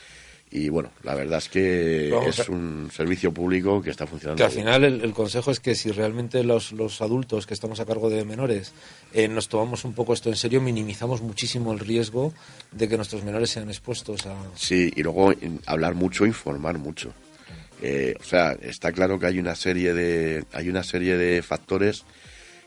[0.65, 4.37] Y bueno, la verdad es que Vamos es a- un servicio público que está funcionando.
[4.37, 7.79] Que al final el, el consejo es que si realmente los, los adultos que estamos
[7.79, 8.73] a cargo de menores
[9.13, 12.33] eh, nos tomamos un poco esto en serio, minimizamos muchísimo el riesgo
[12.71, 14.35] de que nuestros menores sean expuestos a...
[14.55, 15.33] Sí, y luego
[15.65, 17.13] hablar mucho, informar mucho.
[17.81, 22.05] Eh, o sea, está claro que hay una serie de hay una serie de factores,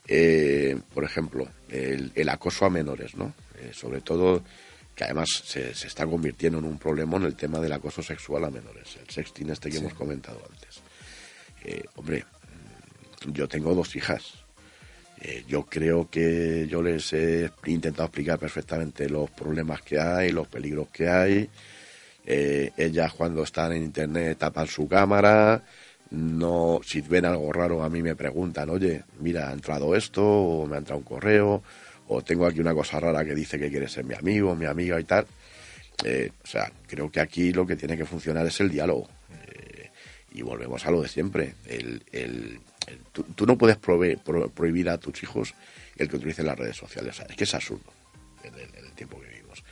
[0.07, 3.33] eh, por ejemplo, el, el acoso a menores, ¿no?
[3.73, 4.43] Sobre todo
[5.01, 8.45] que además se, se está convirtiendo en un problema en el tema del acoso sexual
[8.45, 10.83] a menores, el sexting este que hemos comentado antes.
[11.65, 12.23] Eh, hombre,
[13.25, 14.35] mm, yo tengo dos hijas.
[15.23, 20.49] Eh, yo creo que yo les he intentado explicar perfectamente los problemas que hay, los
[20.49, 21.49] peligros que hay.
[22.27, 25.65] Eh, ellas cuando están en internet tapan su cámara.
[26.11, 30.67] No, si ven algo raro a mí me preguntan, oye, mira, ha entrado esto, o
[30.67, 31.63] me ha entrado un correo,
[32.13, 34.99] o tengo aquí una cosa rara que dice que quiere ser mi amigo, mi amiga
[35.01, 35.27] y tal.
[36.05, 39.09] Eh, o sea, creo que aquí lo que tiene que funcionar es el diálogo.
[39.47, 39.91] Eh,
[40.33, 41.55] y volvemos a lo de siempre.
[41.67, 42.59] El, el-
[42.89, 45.55] el- tú, tú no puedes prove- pro- prohibir a tus hijos
[45.97, 47.15] el que utilicen las redes sociales.
[47.15, 47.93] O sea, es que es absurdo
[48.43, 49.63] en el, en el tiempo que vivimos.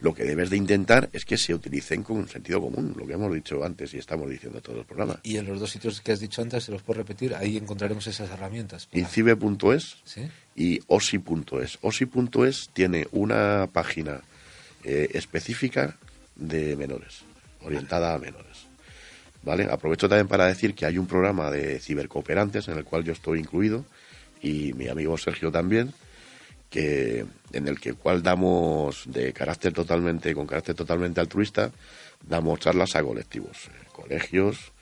[0.00, 3.32] Lo que debes de intentar es que se utilicen con sentido común, lo que hemos
[3.34, 5.18] dicho antes y estamos diciendo todo el programa.
[5.24, 8.06] Y en los dos sitios que has dicho antes, se los puedo repetir, ahí encontraremos
[8.06, 8.88] esas herramientas.
[8.92, 10.28] Incibe.es ¿Sí?
[10.58, 11.78] Y osi.es.
[11.82, 14.20] Osi.es tiene una página
[14.82, 15.96] eh, específica
[16.34, 17.22] de menores,
[17.62, 18.66] orientada a menores.
[19.44, 19.68] ¿Vale?
[19.70, 23.38] Aprovecho también para decir que hay un programa de cibercooperantes en el cual yo estoy
[23.38, 23.84] incluido
[24.42, 25.94] y mi amigo Sergio también,
[26.70, 31.70] que en el que cual damos de carácter totalmente con carácter totalmente altruista
[32.26, 34.72] damos charlas a colectivos, eh, colegios,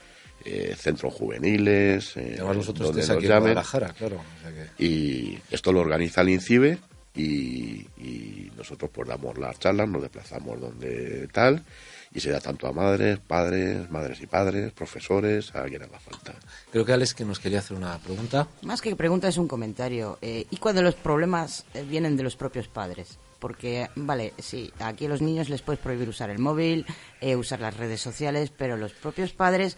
[0.49, 3.43] eh, centros juveniles, eh, Además donde nos aquí en llamen.
[3.55, 4.17] Guadalajara, claro.
[4.17, 6.79] o sea que- Y esto lo organiza el INCIBE
[7.15, 11.65] y, y nosotros pues damos las charlas, nos desplazamos donde tal
[12.13, 16.35] y se da tanto a madres, padres, madres y padres, profesores, a quien haga falta.
[16.71, 18.47] Creo que Alex que nos quería hacer una pregunta.
[18.63, 20.19] Más que pregunta es un comentario.
[20.23, 23.19] Eh, ¿Y cuando los problemas eh, vienen de los propios padres?
[23.39, 26.87] Porque, vale, sí, aquí a los niños les puedes prohibir usar el móvil,
[27.21, 29.77] eh, usar las redes sociales, pero los propios padres...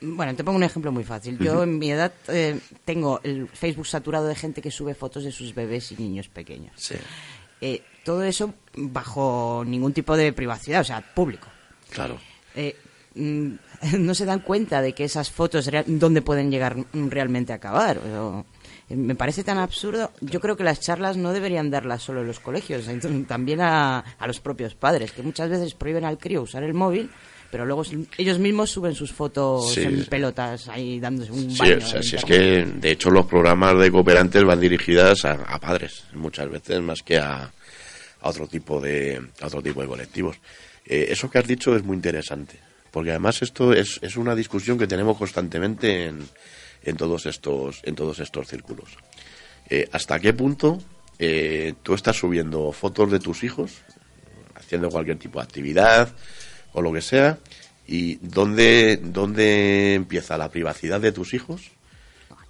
[0.00, 1.38] Bueno, te pongo un ejemplo muy fácil.
[1.38, 5.32] Yo en mi edad eh, tengo el Facebook saturado de gente que sube fotos de
[5.32, 6.72] sus bebés y niños pequeños.
[7.60, 11.48] Eh, todo eso bajo ningún tipo de privacidad, o sea, público.
[11.90, 12.16] Claro.
[12.54, 12.76] Eh,
[13.16, 13.52] mm,
[13.98, 17.98] no se dan cuenta de que esas fotos, dónde pueden llegar mm, realmente a acabar.
[17.98, 18.44] O-
[18.90, 20.12] Eh, Me parece tan absurdo.
[20.22, 22.86] Yo creo que las charlas no deberían darlas solo en los colegios,
[23.28, 27.10] también a, a los propios padres, que muchas veces prohíben al crío usar el móvil,
[27.50, 27.82] pero luego
[28.18, 29.82] ellos mismos suben sus fotos Sí.
[29.82, 31.78] en pelotas ahí dándose un Sí, baño.
[31.78, 35.58] o sea, si es que de hecho los programas de cooperantes van dirigidas a, a
[35.58, 37.44] padres muchas veces más que a,
[38.20, 40.36] a otro tipo de a otro tipo de colectivos.
[40.84, 42.58] Eh, eso que has dicho es muy interesante,
[42.90, 46.26] porque además esto es, es una discusión que tenemos constantemente en,
[46.82, 48.90] en todos estos en todos estos círculos.
[49.70, 50.78] Eh, ¿Hasta qué punto
[51.18, 53.72] eh, tú estás subiendo fotos de tus hijos
[54.54, 56.08] haciendo cualquier tipo de actividad
[56.78, 57.38] o lo que sea
[57.86, 61.70] y dónde dónde empieza la privacidad de tus hijos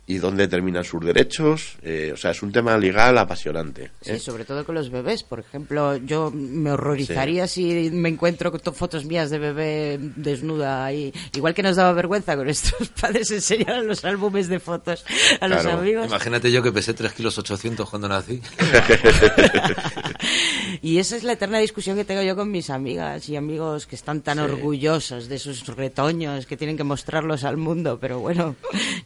[0.09, 4.19] y dónde terminan sus derechos Eh, o sea es un tema legal apasionante Sí, ¿eh?
[4.19, 5.23] sobre todo con los bebés.
[5.23, 10.85] Por ejemplo, yo me horrorizaría si me encuentro con to- fotos mías de bebé desnuda
[10.85, 11.13] ahí.
[11.37, 15.05] Igual que nos daba vergüenza con estos padres enseñar los álbumes de fotos
[15.41, 15.79] a los Claro.
[15.79, 16.07] amigos.
[16.07, 18.41] Imagínate yo que pesé 3 kilos 800 cuando nací.
[20.83, 23.97] Y esa es la eterna discusión que tengo yo con mis amigas y amigos que
[23.97, 24.45] están tan Sí.
[24.45, 27.99] orgullosos de sus retoños, que tienen que mostrarlos al mundo.
[28.01, 28.55] Pero bueno,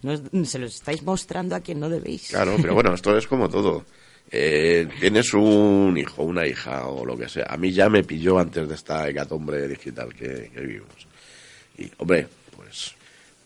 [0.03, 2.28] no- se los estáis mostrando a quien no debéis.
[2.28, 3.84] claro pero bueno esto es como todo.
[4.30, 7.47] Eh, tienes un hijo una hija o lo que sea.
[7.49, 11.07] A mí ya me pilló antes de esta hecatombe digital que, vivimos.
[11.76, 12.26] Y hombre
[12.57, 12.95] pues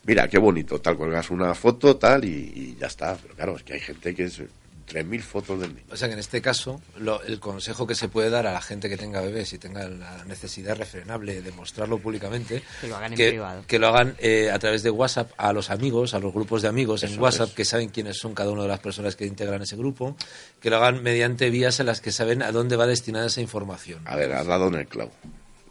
[0.05, 3.15] mira qué bonito tal cuelgas una foto tal y, y ya está.
[3.15, 4.41] Pero claro es que hay gente que es
[4.89, 8.07] 3.000 fotos del niño O sea que en este caso, lo- el consejo que se
[8.07, 11.99] puede dar a la gente que tenga bebés y tenga la necesidad refrenable de mostrarlo
[11.99, 13.63] públicamente, Que lo hagan en privado.
[13.67, 16.69] que lo hagan eh, a través de WhatsApp a los amigos, a los grupos de
[16.69, 17.55] amigos en WhatsApp es.
[17.55, 20.15] que saben quiénes son cada una de las personas que integran ese grupo,
[20.61, 24.01] que lo hagan mediante vías en las que saben a dónde va destinada esa información.
[24.05, 25.11] A ver, has dado en el clavo.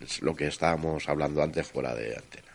[0.01, 2.53] Es lo que estábamos hablando antes fuera de antena.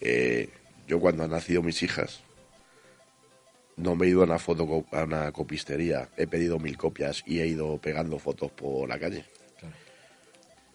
[0.00, 0.48] Eh,
[0.86, 2.20] yo cuando han nacido mis hijas,
[3.80, 7.40] no me he ido a una, foto, a una copistería, he pedido mil copias y
[7.40, 9.24] he ido pegando fotos por la calle.
[9.58, 9.74] Claro.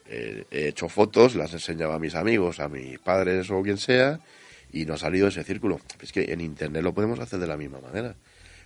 [0.08, 3.78] Eh, he hecho fotos, las he enseñado a mis amigos, a mis padres o quien
[3.78, 4.20] sea,
[4.72, 5.80] y no ha salido de ese círculo.
[6.02, 8.16] Es que en Internet lo podemos hacer de la misma manera.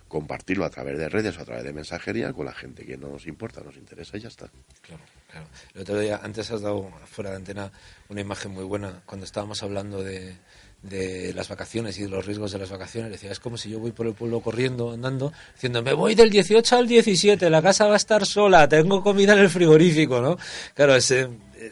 [0.08, 3.28] Compartirlo a través de redes o a través de mensajería con la gente que nos
[3.28, 4.50] importa, nos interesa y ya está.
[4.82, 5.46] Claro, claro.
[5.72, 7.70] El otro día, antes has dado fuera de antena
[8.08, 10.36] una imagen muy buena cuando estábamos hablando de,
[10.82, 13.10] de las vacaciones y de los riesgos de las vacaciones.
[13.10, 16.30] Decía, es como si yo voy por el pueblo corriendo, andando, diciendo, me voy del
[16.30, 20.38] 18 al 17, la casa va a estar sola, tengo comida en el frigorífico, ¿no?
[20.74, 21.28] Claro, es, eh,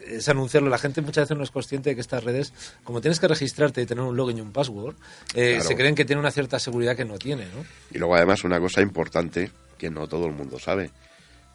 [0.07, 0.69] es anunciarlo.
[0.69, 2.53] La gente muchas veces no es consciente de que estas redes,
[2.83, 4.95] como tienes que registrarte y tener un login y un password,
[5.33, 5.63] eh, Claro.
[5.63, 7.65] se creen que tiene una cierta seguridad que no tiene, ¿no?
[7.91, 10.91] Y luego además una cosa importante que no todo el mundo sabe.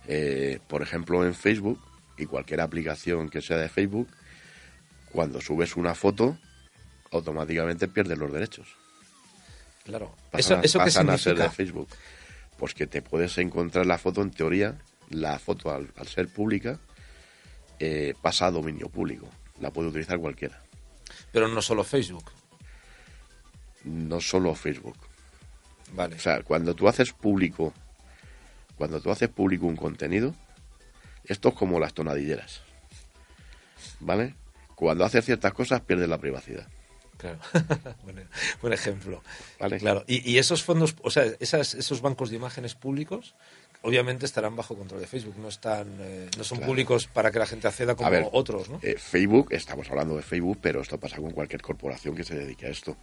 [0.08, 1.78] Eh, por ejemplo en Facebook
[2.18, 4.08] y cualquier aplicación que sea de Facebook,
[5.12, 6.36] cuando subes una foto,
[7.16, 8.68] automáticamente pierdes los derechos.
[9.84, 10.14] Claro.
[10.30, 11.88] Pasan, ¿Eso, eso pasan a ser de Facebook.
[12.58, 14.78] Pues que te puedes encontrar la foto en teoría,
[15.10, 16.78] la foto al, al ser pública,
[17.78, 19.28] eh, pasa a dominio público.
[19.60, 20.60] La puede utilizar cualquiera.
[21.32, 22.30] Pero no solo Facebook.
[23.84, 24.96] No solo Facebook.
[25.92, 26.16] Vale.
[26.16, 27.72] O sea, cuando tú haces público,
[28.76, 30.34] cuando tú haces público un contenido,
[31.24, 32.62] esto es como las tonadilleras.
[34.00, 34.34] ¿Vale?
[34.74, 36.66] Cuando haces ciertas cosas pierdes la privacidad.
[37.24, 37.38] Claro,
[38.60, 39.22] buen, ejemplo.
[39.58, 39.78] Vale.
[39.78, 43.34] Claro, y, y esos fondos, o sea, esas, esos bancos de imágenes públicos,
[43.82, 46.70] obviamente estarán bajo control de Facebook, no están, eh, no son Claro.
[46.72, 48.78] públicos para que la gente acceda como ver, otros, ¿no?
[48.82, 52.66] eh, Facebook, estamos hablando de Facebook, pero esto pasa con cualquier corporación que se dedique
[52.66, 52.96] a esto.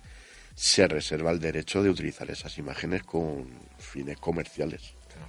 [0.53, 3.47] Se reserva el derecho de utilizar esas imágenes con
[3.79, 4.93] fines comerciales.
[5.07, 5.27] Claro.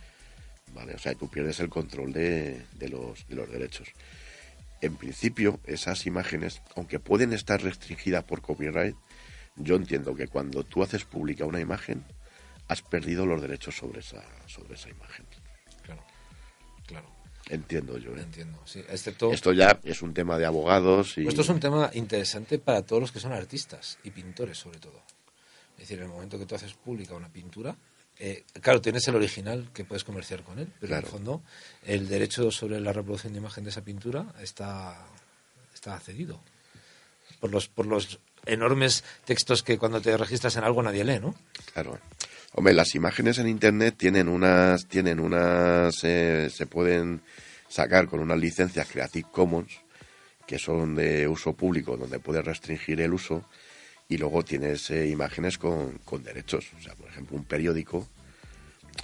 [0.74, 0.94] ¿Vale?
[0.94, 3.88] O sea, tú pierdes el control de, de los, de los derechos.
[4.82, 8.96] En principio, esas imágenes, aunque pueden estar restringidas por copyright,
[9.54, 12.04] yo entiendo que cuando tú haces pública una imagen,
[12.66, 15.24] has perdido los derechos sobre esa, sobre esa imagen.
[15.82, 16.02] Claro,
[16.84, 17.06] claro,
[17.48, 18.16] Entiendo yo.
[18.16, 18.22] ¿eh?
[18.22, 18.60] entiendo.
[18.64, 21.28] Sí, excepto, Esto ya es un tema de abogados y...
[21.28, 25.00] esto es un tema interesante para todos los que son artistas y pintores, sobre todo.
[25.76, 27.76] Es decir, en el momento que tú haces pública una pintura,
[28.24, 31.00] eh, claro, tienes el original que puedes comerciar con él, pero Claro.
[31.00, 31.42] en el fondo
[31.84, 34.96] el derecho sobre la reproducción de imagen de esa pintura está,
[35.74, 36.40] está cedido
[37.40, 41.34] por los, por los enormes textos que cuando te registras en algo nadie lee, ¿no?
[41.72, 41.98] Claro.
[42.54, 47.22] Hombre, las imágenes en internet tienen unas, tienen unas, eh, se pueden
[47.68, 49.72] sacar con unas licencias Creative Commons
[50.46, 53.48] que son de uso público, donde puedes restringir el uso
[54.08, 56.66] y luego tienes eh, imágenes con, con derechos.
[56.78, 58.06] O sea, por ejemplo, un periódico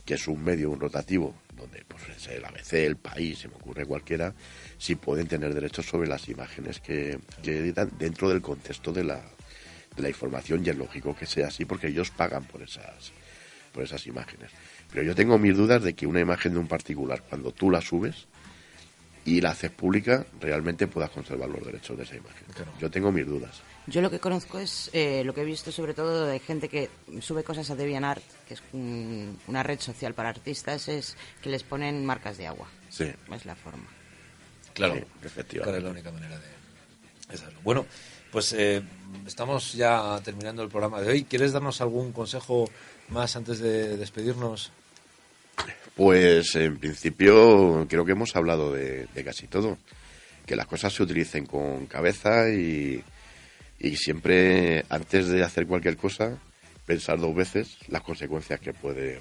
[0.09, 3.57] que es un medio, un rotativo, donde pues es el ABC, el país, se me
[3.57, 4.33] ocurre cualquiera,
[4.79, 9.21] sí pueden tener derechos sobre las imágenes que, que editan dentro del contexto de la,
[9.95, 13.13] de la información y es lógico que sea así porque ellos pagan por esas
[13.71, 14.51] por esas imágenes.
[14.91, 17.83] Pero yo tengo mis dudas de que una imagen de un particular, cuando tú la
[17.83, 18.29] subes
[19.37, 22.45] y la haces pública, realmente puedas conservar los derechos de esa imagen.
[22.55, 22.73] Claro.
[22.81, 23.61] Yo tengo mis dudas.
[23.87, 26.91] Yo lo que conozco es eh, lo que he visto sobre todo de gente que
[27.21, 31.63] sube cosas a DeviantArt, que es un- una red social para artistas, es que les
[31.63, 32.69] ponen marcas de agua.
[32.91, 33.85] Sí, Es la forma.
[34.75, 35.79] Claro, Sí, Claro, efectivamente.
[35.79, 37.59] es la única manera de hacerlo.
[37.65, 37.87] Bueno,
[38.31, 38.83] pues eh,
[39.27, 41.25] estamos ya terminando el programa de hoy.
[41.25, 42.69] ¿Quieres darnos algún consejo
[43.09, 44.71] más antes de despedirnos?
[45.95, 49.79] Pues en principio creo que hemos hablado de, casi todo.
[50.47, 53.03] Que las cosas se utilicen con cabeza y,
[53.79, 56.39] y siempre antes de hacer cualquier cosa
[56.87, 59.21] pensar dos veces las consecuencias que puede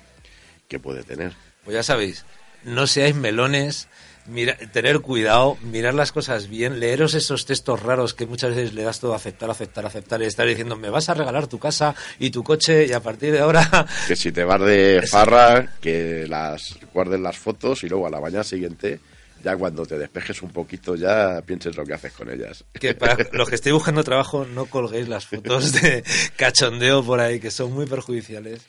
[0.67, 1.33] que puede tener.
[1.63, 2.25] Pues ya sabéis,
[2.63, 3.87] no seáis melones,
[4.27, 8.83] mira- tener cuidado, mirar las cosas bien, leeros esos textos raros que muchas veces le
[8.83, 11.95] das todo a aceptar, aceptar, aceptar y estar diciendo me vas a regalar tu casa
[12.19, 16.25] y tu coche y a partir de ahora Que si te vas de farra, que
[16.27, 18.99] las guardes las fotos y luego a la mañana siguiente,
[19.43, 22.63] ya cuando te despejes un poquito, ya pienses lo que haces con ellas.
[22.73, 26.03] que para los que estéis buscando trabajo no colguéis las fotos de
[26.35, 28.61] cachondeo por ahí que son muy perjudiciales.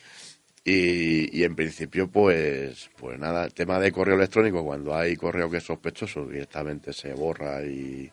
[0.71, 5.49] Y, y en principio, pues, pues nada, el tema de correo electrónico, cuando hay correo
[5.49, 8.13] que es sospechoso, directamente se borra y,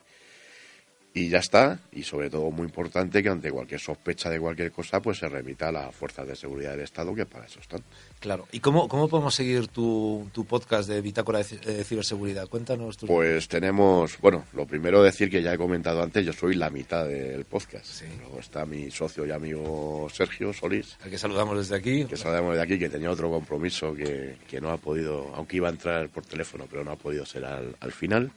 [1.12, 1.78] y ya está.
[1.92, 5.68] Y sobre todo, muy importante, que ante cualquier sospecha de cualquier cosa, pues se remita
[5.68, 7.82] a las fuerzas de seguridad del Estado, que para eso están.
[8.18, 8.48] Claro.
[8.50, 12.48] ¿Y cómo, cómo podemos seguir tu, tu podcast de Bitácora de, Ci- de Ciberseguridad?
[12.48, 13.06] Cuéntanos tus...
[13.08, 17.06] Pues tenemos, bueno, lo primero decir que ya he comentado antes, yo soy la mitad
[17.06, 17.84] del podcast.
[17.84, 18.06] Sí.
[18.20, 22.04] Luego está mi socio y amigo Sergio Solís, al que saludamos desde aquí.
[22.06, 25.68] que sabemos de aquí que tenía otro compromiso que, que no ha podido, aunque iba
[25.68, 28.32] a entrar por teléfono, pero no ha podido ser al, al final.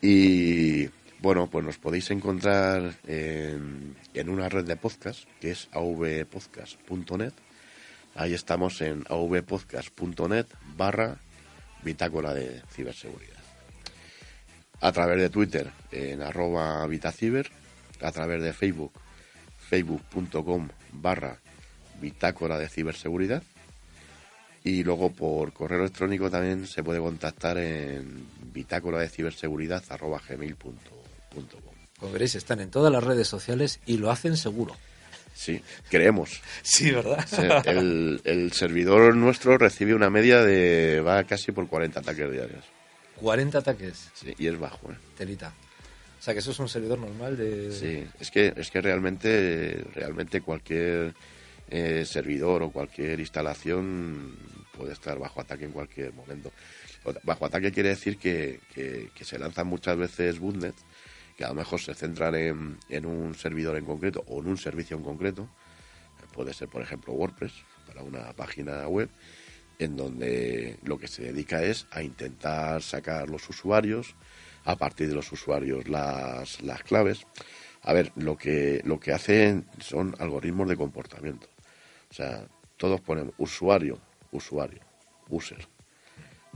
[0.00, 0.86] Y
[1.20, 7.32] bueno, pues nos podéis encontrar en, en una red de podcast que es avpodcast.net.
[8.18, 10.46] Ahí estamos en avpodcast.net
[10.76, 11.18] barra
[11.84, 13.38] bitácora de ciberseguridad.
[14.80, 17.48] A través de Twitter en arroba vitaciber,
[18.02, 18.90] a través de Facebook,
[19.68, 21.38] facebook.com barra
[22.00, 23.44] bitácora de ciberseguridad
[24.64, 30.74] y luego por correo electrónico también se puede contactar en bitácora de ciberseguridad arroba gmail.com.
[32.00, 34.74] Como veréis, están en todas las redes sociales y lo hacen seguro.
[35.38, 36.40] Sí, creemos.
[36.62, 37.24] Sí, ¿verdad?
[37.64, 41.00] El, el servidor nuestro recibe una media de.
[41.00, 42.64] va casi por 40 ataques diarios.
[43.20, 44.96] 40 ataques, Sí, y es bajo, ¿eh?
[45.16, 45.52] telita.
[46.18, 47.70] O sea, que eso es un servidor normal de...
[47.72, 51.14] Sí, es que, es que realmente, realmente cualquier
[51.70, 54.36] eh, servidor o cualquier instalación
[54.76, 56.50] puede estar bajo ataque en cualquier momento.
[57.22, 60.74] Bajo ataque quiere decir que, que- que se lanzan muchas veces bootnet,
[61.38, 64.58] que a lo mejor se centran en, en un servidor en concreto o en un
[64.58, 65.48] servicio en concreto.
[66.34, 67.52] Puede ser, por ejemplo, WordPress
[67.86, 69.08] para una página web
[69.78, 74.16] en donde lo que se dedica es a intentar sacar los usuarios,
[74.64, 77.24] a partir de los usuarios las, las claves.
[77.82, 81.46] A ver, lo que, lo que hacen son algoritmos de comportamiento.
[82.10, 84.00] O sea, todos ponemos usuario,
[84.32, 84.80] usuario,
[85.28, 85.68] user.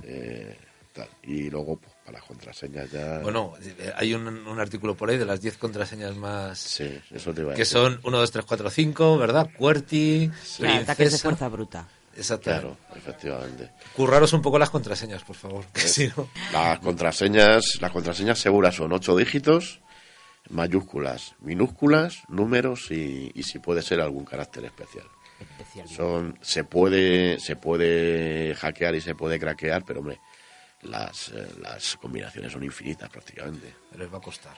[0.02, 0.56] eh,
[0.93, 1.09] tal.
[1.23, 3.19] Y luego, pues, para las contraseñas ya...
[3.20, 6.59] Bueno, eh, hay un, un artículo por ahí de las 10 contraseñas más...
[6.59, 7.73] Sí, eso te iba a Que decir.
[7.78, 9.48] son 1, 2, 3, 4, 5, ¿verdad?
[9.59, 11.89] QWERTY, Claro, ataques de fuerza bruta.
[12.16, 12.66] Exactamente.
[12.66, 13.70] Claro, efectivamente.
[13.97, 15.64] Curraros un poco las contraseñas, por favor.
[15.73, 19.81] que si no- Las contraseñas, las contraseñas seguras son ocho dígitos,
[20.51, 25.06] mayúsculas, minúsculas, números y, y si puede ser algún carácter especial.
[25.40, 25.89] Especial.
[25.89, 30.20] Son, se puede, se puede hackear y se puede craquear, pero hombre,
[30.82, 33.74] las, eh, las combinaciones son infinitas prácticamente.
[33.96, 34.56] Les va a costar.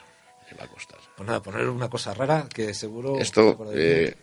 [0.49, 0.99] Le va a costar.
[1.15, 3.17] Pues nada, poner una cosa rara que seguro...
[3.19, 4.15] Esto, eh,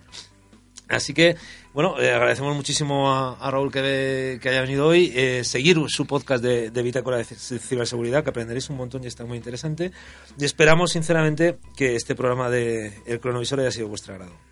[0.89, 1.35] Así que,
[1.75, 5.13] bueno, eh, agradecemos muchísimo a, Raúl que, haya venido hoy.
[5.13, 9.27] Eh, seguir su podcast de, de Bitácora de Ciberseguridad, que aprenderéis un montón y está
[9.27, 9.91] muy interesante.
[10.39, 14.48] Y esperamos, sinceramente, que este programa de El Cronovisor haya sido de vuestro agrado.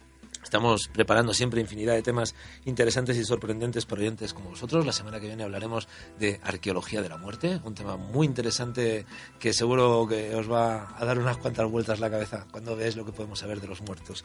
[0.47, 2.36] Estamos preparando siempre infinidad de temas
[2.66, 4.86] interesantes y sorprendentes para oyentes como vosotros.
[4.86, 5.89] La semana que viene hablaremos
[6.20, 9.06] de arqueología de la muerte, un tema muy interesante
[9.40, 13.05] que seguro que os va a dar unas cuantas vueltas la cabeza cuando veáis lo
[13.05, 14.24] que podemos saber de los muertos.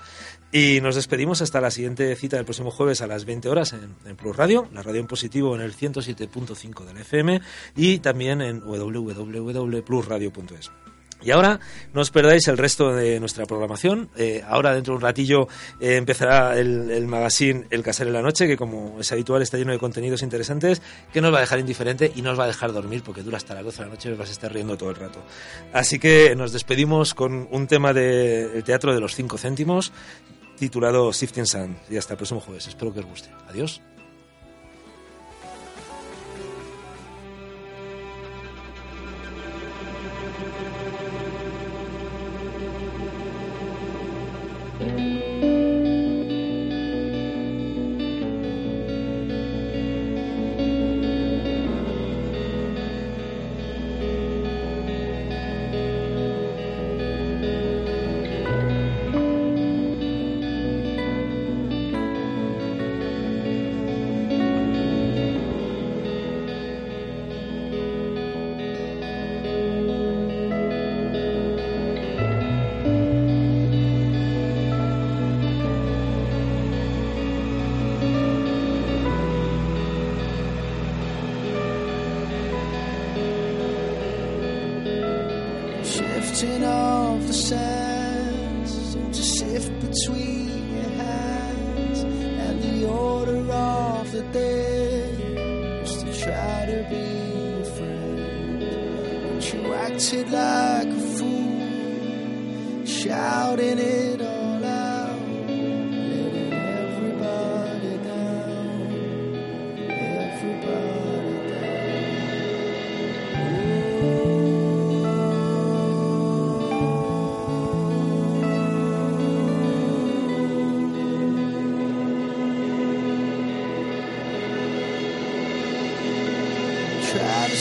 [0.51, 3.95] Y nos despedimos hasta la siguiente cita del próximo jueves a las 20 horas en,
[4.05, 7.41] en Plus Radio, la radio en positivo en el 107.5 del FM
[7.75, 10.69] y también en www.plusradio.es.
[11.21, 11.59] Y ahora
[11.93, 14.09] no os perdáis el resto de nuestra programación.
[14.15, 15.47] Eh, ahora, dentro de un ratillo,
[15.79, 19.57] eh, empezará el, el magazine El Casar en la Noche, que como es habitual está
[19.57, 20.81] lleno de contenidos interesantes,
[21.13, 23.53] que nos va a dejar indiferente y nos va a dejar dormir, porque dura hasta
[23.53, 25.23] las 12 de la noche y os vas a estar riendo todo el rato.
[25.73, 29.91] Así que nos despedimos con un tema del Teatro de los Cinco Céntimos,
[30.57, 31.77] titulado Sifting Sun.
[31.89, 32.67] Y hasta el próximo jueves.
[32.67, 33.29] Espero que os guste.
[33.49, 33.81] Adiós.
[44.81, 45.30] Shifting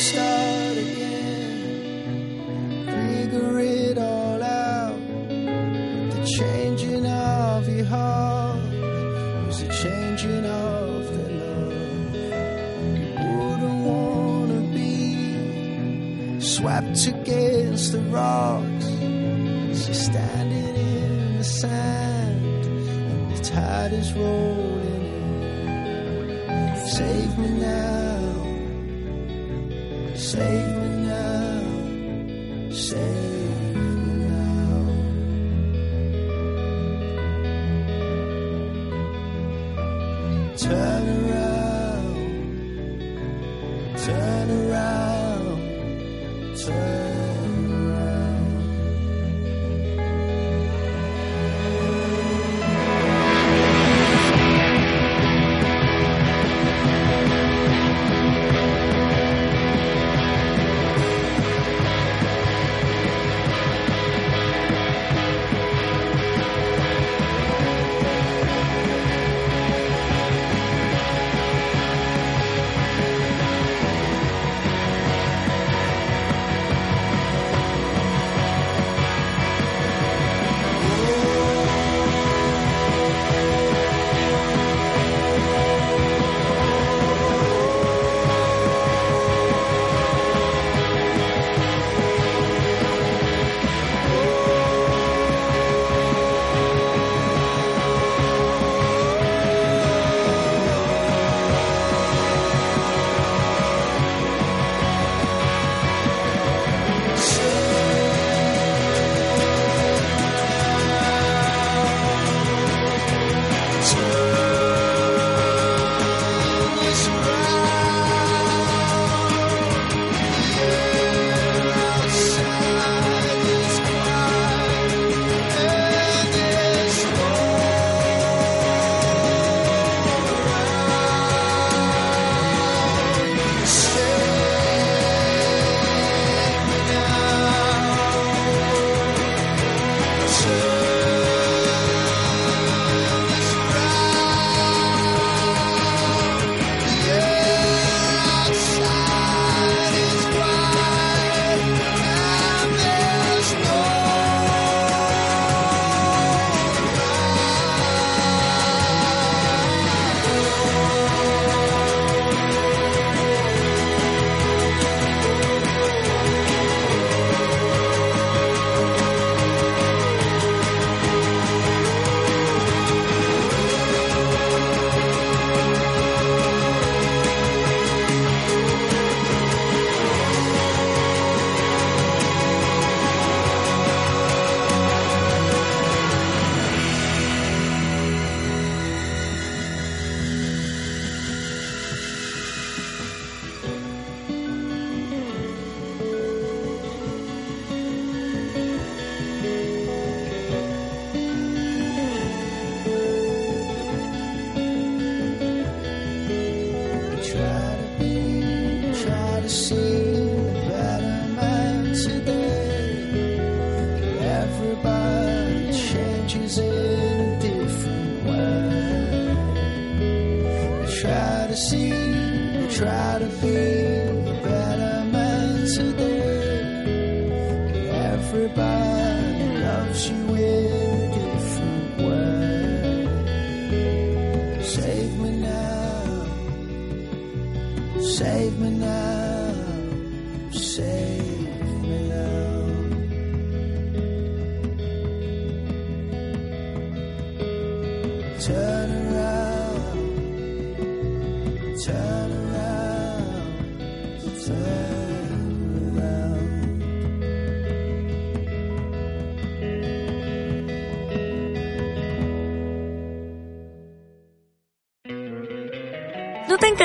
[0.00, 0.59] 下。